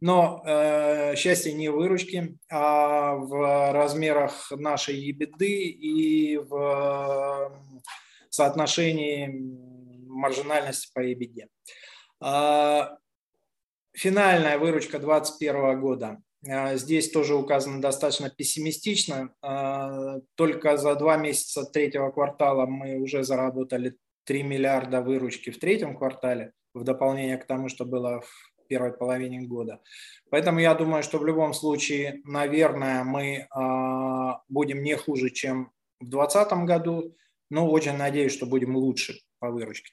Но 0.00 0.42
э, 0.44 1.14
счастье 1.14 1.52
не 1.52 1.68
в 1.68 1.76
выручке, 1.76 2.34
а 2.50 3.14
в 3.14 3.72
размерах 3.72 4.50
нашей 4.50 4.96
ебеды 4.96 5.62
и 5.62 6.38
в 6.38 7.52
э, 7.52 7.84
соотношении 8.28 9.28
маржинальности 10.08 10.90
по 10.92 11.00
ебеде. 11.00 11.46
Э, 12.20 12.88
финальная 13.92 14.58
выручка 14.58 14.98
2021 14.98 15.80
года 15.80 16.06
а, 16.08 16.31
здесь 16.42 17.10
тоже 17.10 17.34
указано 17.34 17.80
достаточно 17.80 18.28
пессимистично. 18.28 19.34
А, 19.42 20.18
только 20.34 20.76
за 20.76 20.94
два 20.96 21.16
месяца 21.16 21.64
третьего 21.64 22.10
квартала 22.10 22.66
мы 22.66 22.98
уже 22.98 23.22
заработали 23.22 23.96
3 24.24 24.42
миллиарда 24.42 25.02
выручки 25.02 25.50
в 25.50 25.58
третьем 25.58 25.96
квартале, 25.96 26.52
в 26.74 26.82
дополнение 26.82 27.38
к 27.38 27.46
тому, 27.46 27.68
что 27.68 27.84
было 27.84 28.20
в 28.20 28.66
первой 28.66 28.92
половине 28.92 29.42
года. 29.42 29.80
Поэтому 30.30 30.58
я 30.58 30.74
думаю, 30.74 31.02
что 31.02 31.18
в 31.18 31.26
любом 31.26 31.54
случае, 31.54 32.20
наверное, 32.24 33.04
мы 33.04 33.46
а, 33.50 34.40
будем 34.48 34.82
не 34.82 34.96
хуже, 34.96 35.30
чем 35.30 35.70
в 36.00 36.08
2020 36.08 36.52
году, 36.64 37.16
но 37.50 37.68
очень 37.70 37.96
надеюсь, 37.96 38.32
что 38.32 38.46
будем 38.46 38.74
лучше 38.74 39.20
по 39.38 39.50
выручке. 39.50 39.92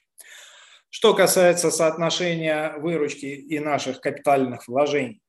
Что 0.88 1.14
касается 1.14 1.70
соотношения 1.70 2.74
выручки 2.78 3.26
и 3.26 3.60
наших 3.60 4.00
капитальных 4.00 4.66
вложений, 4.66 5.20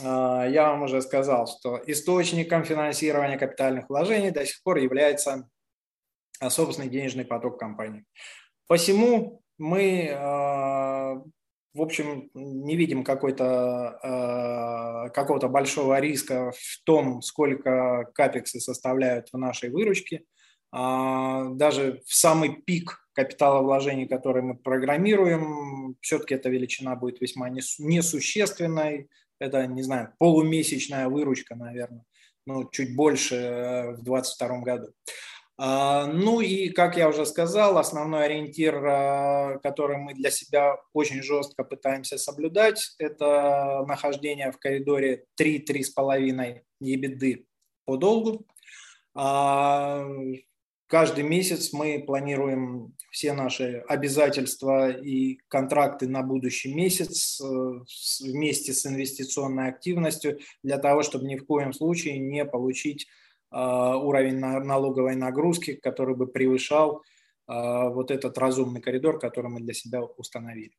я 0.00 0.70
вам 0.70 0.82
уже 0.82 1.00
сказал, 1.02 1.46
что 1.46 1.80
источником 1.86 2.64
финансирования 2.64 3.38
капитальных 3.38 3.88
вложений 3.88 4.32
до 4.32 4.44
сих 4.44 4.62
пор 4.62 4.78
является 4.78 5.48
собственный 6.48 6.88
денежный 6.88 7.24
поток 7.24 7.58
компании. 7.58 8.04
Посему 8.66 9.42
мы, 9.58 10.10
а, 10.12 11.14
в 11.74 11.80
общем, 11.80 12.30
не 12.34 12.76
видим 12.76 13.04
какой-то, 13.04 13.98
а, 14.02 15.08
какого-то 15.10 15.48
большого 15.48 16.00
риска 16.00 16.52
в 16.52 16.82
том, 16.84 17.22
сколько 17.22 18.10
капексы 18.14 18.60
составляют 18.60 19.28
в 19.32 19.38
нашей 19.38 19.70
выручке. 19.70 20.24
Даже 20.72 22.02
в 22.04 22.12
самый 22.12 22.56
пик 22.62 23.06
капиталовложений, 23.12 24.08
который 24.08 24.42
мы 24.42 24.56
программируем, 24.56 25.94
все-таки 26.00 26.34
эта 26.34 26.48
величина 26.48 26.96
будет 26.96 27.20
весьма 27.20 27.48
несущественной, 27.48 29.08
это, 29.44 29.66
не 29.66 29.82
знаю, 29.82 30.12
полумесячная 30.18 31.08
выручка, 31.08 31.54
наверное, 31.54 32.04
ну, 32.46 32.68
чуть 32.70 32.94
больше 32.94 33.36
э, 33.36 33.90
в 33.92 34.02
2022 34.02 34.58
году. 34.60 34.88
А, 35.56 36.06
ну 36.06 36.40
и, 36.40 36.70
как 36.70 36.96
я 36.96 37.08
уже 37.08 37.24
сказал, 37.26 37.78
основной 37.78 38.24
ориентир, 38.24 38.84
э, 38.84 39.60
который 39.62 39.98
мы 39.98 40.14
для 40.14 40.30
себя 40.30 40.76
очень 40.92 41.22
жестко 41.22 41.62
пытаемся 41.62 42.18
соблюдать, 42.18 42.94
это 42.98 43.84
нахождение 43.86 44.50
в 44.50 44.58
коридоре 44.58 45.24
3-3,5 45.40 46.62
ебеды 46.80 47.46
по 47.84 47.96
долгу. 47.96 48.46
Каждый 50.94 51.24
месяц 51.24 51.72
мы 51.72 52.04
планируем 52.06 52.94
все 53.10 53.32
наши 53.32 53.82
обязательства 53.88 54.92
и 54.92 55.40
контракты 55.48 56.06
на 56.06 56.22
будущий 56.22 56.72
месяц 56.72 57.40
э, 57.40 57.44
вместе 58.20 58.72
с 58.72 58.86
инвестиционной 58.86 59.70
активностью 59.70 60.38
для 60.62 60.78
того, 60.78 61.02
чтобы 61.02 61.26
ни 61.26 61.34
в 61.34 61.46
коем 61.46 61.72
случае 61.72 62.20
не 62.20 62.44
получить 62.44 63.08
э, 63.50 63.56
уровень 63.56 64.38
налоговой 64.38 65.16
нагрузки, 65.16 65.72
который 65.72 66.14
бы 66.14 66.28
превышал 66.28 66.98
э, 66.98 66.98
вот 67.48 68.12
этот 68.12 68.38
разумный 68.38 68.80
коридор, 68.80 69.18
который 69.18 69.50
мы 69.50 69.62
для 69.62 69.74
себя 69.74 70.00
установили. 70.00 70.70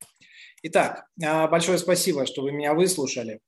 Итак, 0.64 1.08
большое 1.18 1.78
спасибо, 1.78 2.26
что 2.26 2.42
вы 2.42 2.54
меня 2.54 2.74
выслушали. 2.74 3.42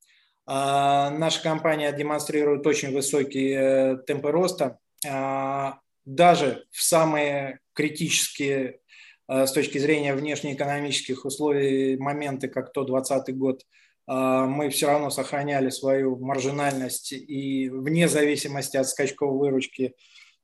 Наша 0.45 1.41
компания 1.41 1.93
демонстрирует 1.93 2.68
очень 2.68 2.93
высокие 2.93 3.99
темпы 4.05 4.32
роста 4.32 4.80
даже 6.08 6.64
в 6.72 6.82
самые 6.82 7.60
критические 7.74 8.80
э, 9.28 9.45
с 9.45 9.51
точки 9.51 9.78
зрения 9.78 10.16
внешнеэкономических 10.16 11.26
условий 11.26 11.97
моменты, 11.97 12.47
как 12.47 12.72
то 12.72 12.86
2020 12.86 13.38
год, 13.38 13.62
э, 13.62 14.14
мы 14.14 14.70
все 14.70 14.88
равно 14.88 15.10
сохраняли 15.10 15.70
свою 15.70 16.18
маржинальность 16.18 17.12
и 17.12 17.70
вне 17.70 18.08
зависимости 18.08 18.78
от 18.78 18.88
скачков 18.88 19.34
выручки 19.34 19.95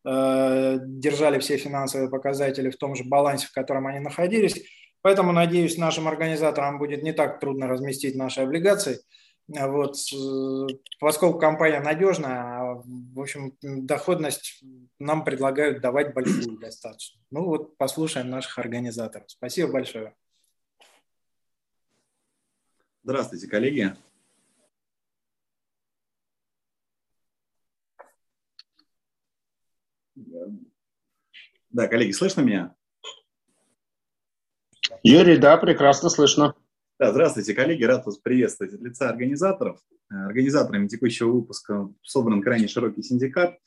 э, 0.06 0.80
держали 0.82 1.40
все 1.40 1.56
финансовые 1.56 2.10
показатели 2.10 2.70
в 2.70 2.76
том 2.76 2.94
же 2.94 3.06
балансе, 3.06 3.48
в 3.48 3.54
котором 3.54 3.88
они 3.88 4.00
находились. 4.00 4.62
Поэтому, 5.02 5.32
надеюсь, 5.32 5.78
нашим 5.78 6.10
организаторам 6.10 6.78
будет 6.78 7.04
не 7.04 7.14
так 7.14 7.40
трудно 7.40 7.68
разместить 7.68 8.16
наши 8.16 8.42
облигации. 8.42 9.00
Вот, 9.48 9.98
поскольку 11.00 11.38
компания 11.38 11.82
надежная, 11.82 12.82
в 12.86 13.20
общем, 13.20 13.58
доходность 13.62 14.64
нам 15.00 15.26
предлагают 15.26 15.82
давать 15.82 16.14
большую 16.14 16.58
достаточно. 16.60 17.20
Ну 17.30 17.46
вот, 17.46 17.78
послушаем 17.78 18.30
наших 18.30 18.58
организаторов. 18.58 19.30
Спасибо 19.30 19.74
большое. 19.74 20.16
Здравствуйте, 23.04 23.48
коллеги. 23.50 23.94
Да, 31.70 31.88
коллеги, 31.88 32.12
слышно 32.12 32.42
меня? 32.42 32.76
Юрий, 35.02 35.38
да, 35.38 35.58
прекрасно 35.58 36.10
слышно. 36.10 36.56
Да, 37.04 37.12
здравствуйте, 37.12 37.54
коллеги, 37.54 37.84
рад 37.84 38.06
вас 38.06 38.18
приветствовать 38.18 38.76
от 38.76 38.80
лица 38.80 39.10
организаторов. 39.10 39.78
Э, 40.10 40.28
организаторами 40.28 40.88
текущего 40.88 41.32
выпуска 41.32 41.90
собран 42.02 42.42
крайне 42.42 42.70
широкий 42.70 43.04
синдикат. 43.04 43.58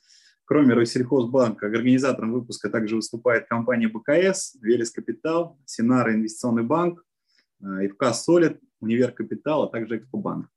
Кроме 0.43 0.73
Россельхозбанка, 0.73 1.67
организатором 1.67 2.33
выпуска 2.33 2.67
также 2.67 2.95
выступает 2.95 3.45
компания 3.47 3.89
БКС, 3.89 4.57
Велес 4.59 4.89
Капитал, 4.89 5.59
Синара 5.65 6.15
Инвестиционный 6.15 6.63
банк, 6.63 7.05
э, 7.61 7.85
ИФК 7.85 8.05
Солид, 8.15 8.59
Универ 8.79 9.11
Капитал, 9.11 9.65
а 9.65 9.69
также 9.69 9.97
Экспобанк. 9.97 10.47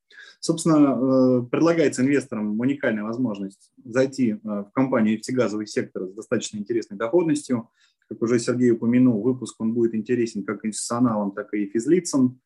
Собственно, 0.41 0.97
э, 0.97 1.43
предлагается 1.51 2.01
инвесторам 2.01 2.59
уникальная 2.59 3.05
возможность 3.05 3.72
зайти 3.85 4.41
в 4.43 4.70
компанию 4.72 5.18
нефтегазовый 5.18 5.66
сектор 5.66 6.07
с 6.07 6.14
достаточно 6.14 6.57
интересной 6.57 6.97
доходностью. 6.97 7.68
Как 8.09 8.22
уже 8.22 8.39
Сергей 8.39 8.70
упомянул, 8.70 9.22
выпуск 9.22 9.61
он 9.61 9.74
будет 9.74 9.95
интересен 9.95 10.45
как 10.45 10.64
институционалам, 10.64 11.33
так 11.33 11.53
и 11.53 11.66
физлицам. 11.66 12.41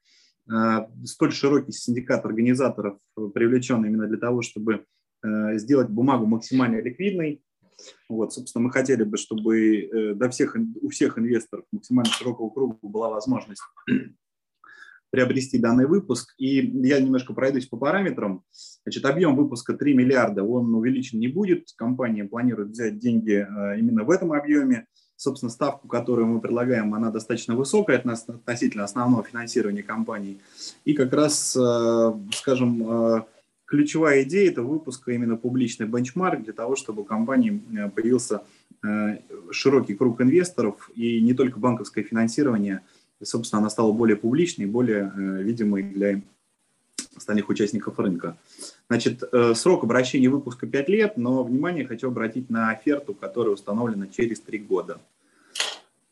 Э, 0.52 0.86
столь 1.04 1.32
широкий 1.32 1.72
синдикат 1.72 2.24
организаторов 2.24 2.98
привлечен 3.34 3.84
именно 3.84 4.06
для 4.06 4.18
того, 4.18 4.42
чтобы 4.42 4.84
э, 5.22 5.58
сделать 5.58 5.88
бумагу 5.88 6.26
максимально 6.26 6.80
ликвидной. 6.80 7.42
Вот, 8.08 8.32
собственно, 8.32 8.64
мы 8.64 8.70
хотели 8.70 9.02
бы, 9.04 9.16
чтобы 9.16 9.80
э, 9.80 10.14
до 10.14 10.28
всех, 10.30 10.56
у 10.82 10.88
всех 10.90 11.18
инвесторов 11.18 11.64
максимально 11.72 12.12
широкого 12.12 12.50
круга 12.50 12.76
была 12.82 13.08
возможность 13.08 13.62
приобрести 15.10 15.58
данный 15.58 15.86
выпуск. 15.86 16.34
И 16.38 16.60
я 16.86 17.00
немножко 17.00 17.32
пройдусь 17.32 17.66
по 17.66 17.78
параметрам. 17.78 18.44
Значит, 18.84 19.04
объем 19.06 19.36
выпуска 19.36 19.74
3 19.74 19.94
миллиарда, 19.94 20.44
он 20.44 20.74
увеличен 20.74 21.20
не 21.20 21.28
будет. 21.28 21.68
Компания 21.76 22.24
планирует 22.24 22.70
взять 22.70 22.98
деньги 22.98 23.46
именно 23.78 24.04
в 24.04 24.10
этом 24.10 24.32
объеме. 24.32 24.86
Собственно, 25.16 25.50
ставку, 25.50 25.86
которую 25.86 26.26
мы 26.26 26.40
предлагаем, 26.40 26.92
она 26.92 27.10
достаточно 27.10 27.54
высокая 27.54 27.98
относительно 27.98 28.84
основного 28.84 29.22
финансирования 29.22 29.82
компании. 29.82 30.40
И 30.84 30.92
как 30.92 31.12
раз, 31.12 31.56
э, 31.56 32.12
скажем, 32.32 32.82
э, 32.82 33.22
ключевая 33.64 34.24
идея– 34.24 34.50
это 34.52 34.62
выпуск 34.62 35.08
именно 35.08 35.36
публичный 35.36 35.86
бенчмарк 35.86 36.42
для 36.42 36.52
того, 36.52 36.74
чтобы 36.74 37.02
у 37.02 37.04
компании 37.04 37.62
э, 37.76 37.88
появился 37.90 38.42
широкий 39.50 39.94
круг 39.94 40.20
инвесторов 40.20 40.90
и 40.94 41.18
не 41.22 41.32
только 41.32 41.58
банковское 41.58 42.04
финансирование, 42.04 42.82
собственно, 43.22 43.60
она 43.60 43.70
стала 43.70 43.92
более 43.92 44.14
публичной, 44.14 44.66
более 44.66 45.10
видимой 45.42 45.82
для 45.84 46.20
остальных 47.16 47.48
участников 47.48 47.98
рынка. 47.98 48.36
Значит, 48.88 49.22
срок 49.54 49.84
обращения 49.84 50.28
выпуска 50.28 50.66
5 50.66 50.88
лет, 50.88 51.16
но 51.16 51.42
внимание 51.42 51.86
хочу 51.86 52.08
обратить 52.08 52.50
на 52.50 52.70
оферту, 52.70 53.14
которая 53.14 53.54
установлена 53.54 54.06
через 54.08 54.40
3 54.40 54.58
года. 54.58 55.00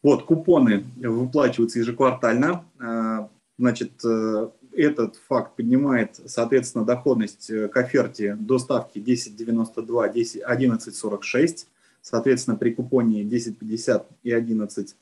Вот, 0.02 0.24
купоны 0.24 0.84
выплачиваются 0.96 1.78
ежеквартально. 1.78 2.64
А, 2.80 3.28
значит, 3.56 3.92
э, 4.04 4.48
этот 4.72 5.16
факт 5.28 5.54
поднимает, 5.56 6.20
соответственно, 6.26 6.84
доходность 6.84 7.48
э, 7.50 7.68
к 7.68 7.76
оферте 7.76 8.34
до 8.34 8.58
ставки 8.58 8.98
10,92, 8.98 10.12
10, 10.12 10.42
11,46. 10.42 11.66
Соответственно, 12.00 12.56
при 12.56 12.72
купоне 12.72 13.22
10,50 13.22 14.06
и 14.24 14.32
11. 14.32 14.96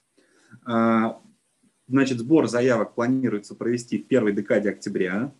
А, 0.67 1.19
значит, 1.89 2.19
сбор 2.19 2.47
заявок 2.47 2.95
планируется 2.95 3.55
провести 3.55 3.99
в 3.99 4.07
первой 4.07 4.33
декаде 4.33 4.69
октября. 4.69 5.33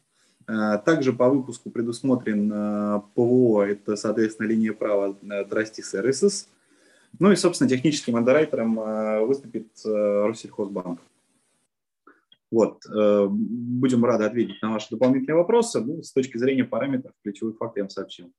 А, 0.51 0.79
также 0.79 1.13
по 1.13 1.29
выпуску 1.29 1.71
предусмотрен 1.71 3.03
ПВО, 3.15 3.63
это, 3.63 3.97
соответственно, 3.97 4.47
линия 4.49 4.73
права 4.73 5.17
Trusty 5.23 5.83
Services– 5.83 6.47
ну 7.19 7.33
и, 7.33 7.37
собственно, 7.37 7.69
техническим 7.69 8.17
андеррайтером 8.17 8.79
э, 8.79 9.21
выступит 9.25 9.69
э, 9.85 10.27
Россельхозбанк. 10.27 11.01
Вот. 12.51 12.85
Э, 12.87 13.27
будем 13.29 14.05
рады 14.05 14.25
ответить 14.25 14.63
на 14.63 14.73
ваши 14.73 14.89
дополнительные 14.91 15.37
вопросы. 15.37 15.81
Ну, 15.81 16.03
с 16.03 16.13
точки 16.13 16.39
зрения 16.39 16.65
параметров, 16.65 17.13
ключевых 17.23 17.57
фактов 17.59 17.77
я 17.77 17.83
вам 17.85 17.91
сообщил. 17.91 18.33